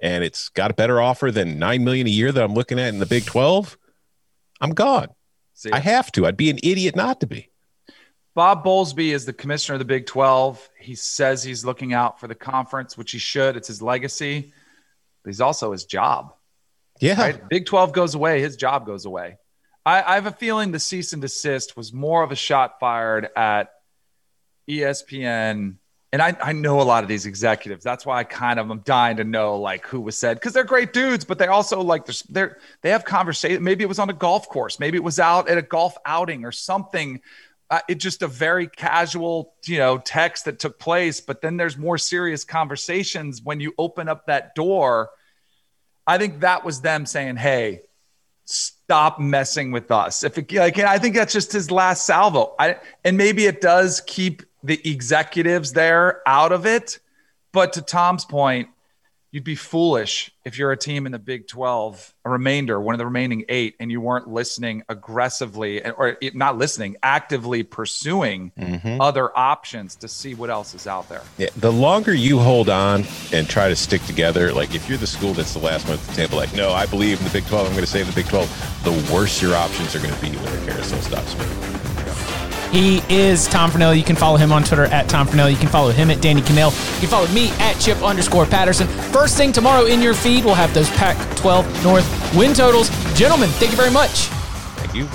and 0.00 0.22
it's 0.22 0.50
got 0.50 0.70
a 0.70 0.74
better 0.74 1.00
offer 1.00 1.30
than 1.30 1.58
9 1.58 1.82
million 1.82 2.06
a 2.06 2.10
year 2.10 2.32
that 2.32 2.44
I'm 2.44 2.54
looking 2.54 2.78
at 2.78 2.88
in 2.88 2.98
the 2.98 3.06
Big 3.06 3.24
12, 3.24 3.78
I'm 4.60 4.74
gone. 4.74 5.08
See, 5.54 5.72
I 5.72 5.78
have 5.78 6.12
to. 6.12 6.26
I'd 6.26 6.36
be 6.36 6.50
an 6.50 6.58
idiot 6.62 6.96
not 6.96 7.20
to 7.20 7.26
be. 7.26 7.50
Bob 8.34 8.64
Bowlesby 8.64 9.12
is 9.12 9.24
the 9.24 9.32
commissioner 9.32 9.74
of 9.74 9.78
the 9.78 9.84
Big 9.84 10.06
12. 10.06 10.68
He 10.78 10.96
says 10.96 11.42
he's 11.42 11.64
looking 11.64 11.92
out 11.92 12.18
for 12.18 12.26
the 12.26 12.34
conference, 12.34 12.98
which 12.98 13.12
he 13.12 13.18
should. 13.18 13.56
It's 13.56 13.68
his 13.68 13.80
legacy, 13.80 14.52
but 15.22 15.30
he's 15.30 15.40
also 15.40 15.72
his 15.72 15.84
job. 15.84 16.34
Yeah. 17.00 17.20
Right? 17.20 17.48
Big 17.48 17.66
12 17.66 17.92
goes 17.92 18.14
away, 18.14 18.40
his 18.40 18.56
job 18.56 18.86
goes 18.86 19.04
away. 19.04 19.38
I, 19.86 20.02
I 20.02 20.14
have 20.14 20.26
a 20.26 20.32
feeling 20.32 20.72
the 20.72 20.80
cease 20.80 21.12
and 21.12 21.22
desist 21.22 21.76
was 21.76 21.92
more 21.92 22.22
of 22.22 22.32
a 22.32 22.36
shot 22.36 22.80
fired 22.80 23.28
at 23.36 23.70
ESPN. 24.68 25.76
And 26.12 26.22
I, 26.22 26.36
I 26.40 26.52
know 26.52 26.80
a 26.80 26.84
lot 26.84 27.02
of 27.02 27.08
these 27.08 27.26
executives. 27.26 27.84
That's 27.84 28.06
why 28.06 28.20
I 28.20 28.24
kind 28.24 28.58
of 28.60 28.70
am 28.70 28.80
dying 28.80 29.16
to 29.16 29.24
know 29.24 29.58
like 29.58 29.84
who 29.86 30.00
was 30.00 30.16
said 30.16 30.34
because 30.34 30.52
they're 30.52 30.64
great 30.64 30.92
dudes, 30.92 31.24
but 31.24 31.38
they 31.38 31.48
also 31.48 31.82
like 31.82 32.06
they're, 32.06 32.14
they're 32.28 32.58
they 32.82 32.90
have 32.90 33.04
conversation. 33.04 33.62
Maybe 33.64 33.82
it 33.82 33.88
was 33.88 33.98
on 33.98 34.08
a 34.10 34.14
golf 34.14 34.48
course, 34.48 34.78
maybe 34.78 34.96
it 34.96 35.02
was 35.02 35.18
out 35.18 35.48
at 35.48 35.58
a 35.58 35.62
golf 35.62 35.96
outing 36.06 36.44
or 36.44 36.52
something. 36.52 37.20
Uh, 37.70 37.80
it's 37.88 38.02
just 38.02 38.22
a 38.22 38.28
very 38.28 38.68
casual, 38.68 39.54
you 39.66 39.78
know, 39.78 39.98
text 39.98 40.44
that 40.44 40.58
took 40.58 40.78
place. 40.78 41.20
But 41.20 41.40
then 41.40 41.56
there's 41.56 41.76
more 41.76 41.98
serious 41.98 42.44
conversations 42.44 43.42
when 43.42 43.60
you 43.60 43.74
open 43.78 44.08
up 44.08 44.26
that 44.26 44.54
door. 44.54 45.10
I 46.06 46.18
think 46.18 46.40
that 46.40 46.64
was 46.64 46.82
them 46.82 47.06
saying, 47.06 47.36
"Hey, 47.36 47.82
stop 48.44 49.18
messing 49.18 49.72
with 49.72 49.90
us. 49.90 50.22
If 50.22 50.38
it, 50.38 50.52
like, 50.52 50.78
I 50.78 50.98
think 50.98 51.14
that's 51.14 51.32
just 51.32 51.52
his 51.52 51.70
last 51.70 52.04
salvo. 52.04 52.54
I, 52.58 52.76
and 53.04 53.16
maybe 53.16 53.46
it 53.46 53.60
does 53.60 54.02
keep 54.06 54.42
the 54.62 54.80
executives 54.88 55.72
there 55.72 56.22
out 56.26 56.52
of 56.52 56.66
it. 56.66 56.98
But 57.52 57.74
to 57.74 57.82
Tom's 57.82 58.24
point, 58.24 58.68
you'd 59.34 59.42
be 59.42 59.56
foolish 59.56 60.30
if 60.44 60.56
you're 60.56 60.70
a 60.70 60.76
team 60.76 61.06
in 61.06 61.12
the 61.12 61.18
Big 61.18 61.48
12, 61.48 62.14
a 62.24 62.30
remainder, 62.30 62.80
one 62.80 62.94
of 62.94 63.00
the 63.00 63.04
remaining 63.04 63.44
eight, 63.48 63.74
and 63.80 63.90
you 63.90 64.00
weren't 64.00 64.28
listening 64.28 64.84
aggressively 64.88 65.84
or 65.84 66.16
not 66.34 66.56
listening, 66.56 66.94
actively 67.02 67.64
pursuing 67.64 68.52
mm-hmm. 68.56 69.00
other 69.00 69.36
options 69.36 69.96
to 69.96 70.06
see 70.06 70.36
what 70.36 70.50
else 70.50 70.72
is 70.72 70.86
out 70.86 71.08
there. 71.08 71.22
Yeah, 71.36 71.48
the 71.56 71.72
longer 71.72 72.14
you 72.14 72.38
hold 72.38 72.68
on 72.68 73.02
and 73.32 73.50
try 73.50 73.68
to 73.68 73.74
stick 73.74 74.04
together, 74.04 74.52
like 74.52 74.72
if 74.72 74.88
you're 74.88 74.98
the 74.98 75.06
school 75.06 75.32
that's 75.32 75.52
the 75.52 75.58
last 75.58 75.88
one 75.88 75.94
at 75.94 76.00
the 76.04 76.12
table, 76.14 76.36
like, 76.36 76.54
no, 76.54 76.70
I 76.70 76.86
believe 76.86 77.18
in 77.18 77.24
the 77.24 77.32
Big 77.32 77.44
12, 77.46 77.66
I'm 77.66 77.72
going 77.72 77.84
to 77.84 77.90
save 77.90 78.06
the 78.06 78.12
Big 78.12 78.28
12, 78.28 78.84
the 78.84 79.12
worse 79.12 79.42
your 79.42 79.56
options 79.56 79.96
are 79.96 80.00
going 80.00 80.14
to 80.14 80.20
be 80.20 80.30
when 80.30 80.60
the 80.60 80.70
carousel 80.70 81.00
stops 81.00 81.32
spinning. 81.32 81.83
He 82.74 83.02
is 83.08 83.46
Tom 83.46 83.70
Fornelli. 83.70 83.98
You 83.98 84.02
can 84.02 84.16
follow 84.16 84.36
him 84.36 84.50
on 84.50 84.64
Twitter 84.64 84.86
at 84.86 85.08
Tom 85.08 85.28
Fornelli. 85.28 85.52
You 85.52 85.56
can 85.56 85.68
follow 85.68 85.92
him 85.92 86.10
at 86.10 86.20
Danny 86.20 86.42
Kanell. 86.42 86.72
You 86.94 87.00
can 87.02 87.08
follow 87.08 87.28
me 87.28 87.50
at 87.60 87.74
Chip 87.74 88.02
underscore 88.02 88.46
Patterson. 88.46 88.88
First 89.12 89.36
thing 89.36 89.52
tomorrow 89.52 89.84
in 89.84 90.02
your 90.02 90.12
feed, 90.12 90.44
we'll 90.44 90.56
have 90.56 90.74
those 90.74 90.90
Pac 90.90 91.16
12 91.36 91.84
North 91.84 92.34
win 92.36 92.52
totals. 92.52 92.90
Gentlemen, 93.16 93.48
thank 93.50 93.70
you 93.70 93.76
very 93.76 93.92
much. 93.92 94.26
Thank 94.74 94.92
you. 94.92 95.08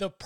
The 0.00 0.08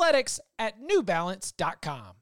Athletics 0.00 0.40
at 0.58 0.80
newbalance.com. 0.80 2.19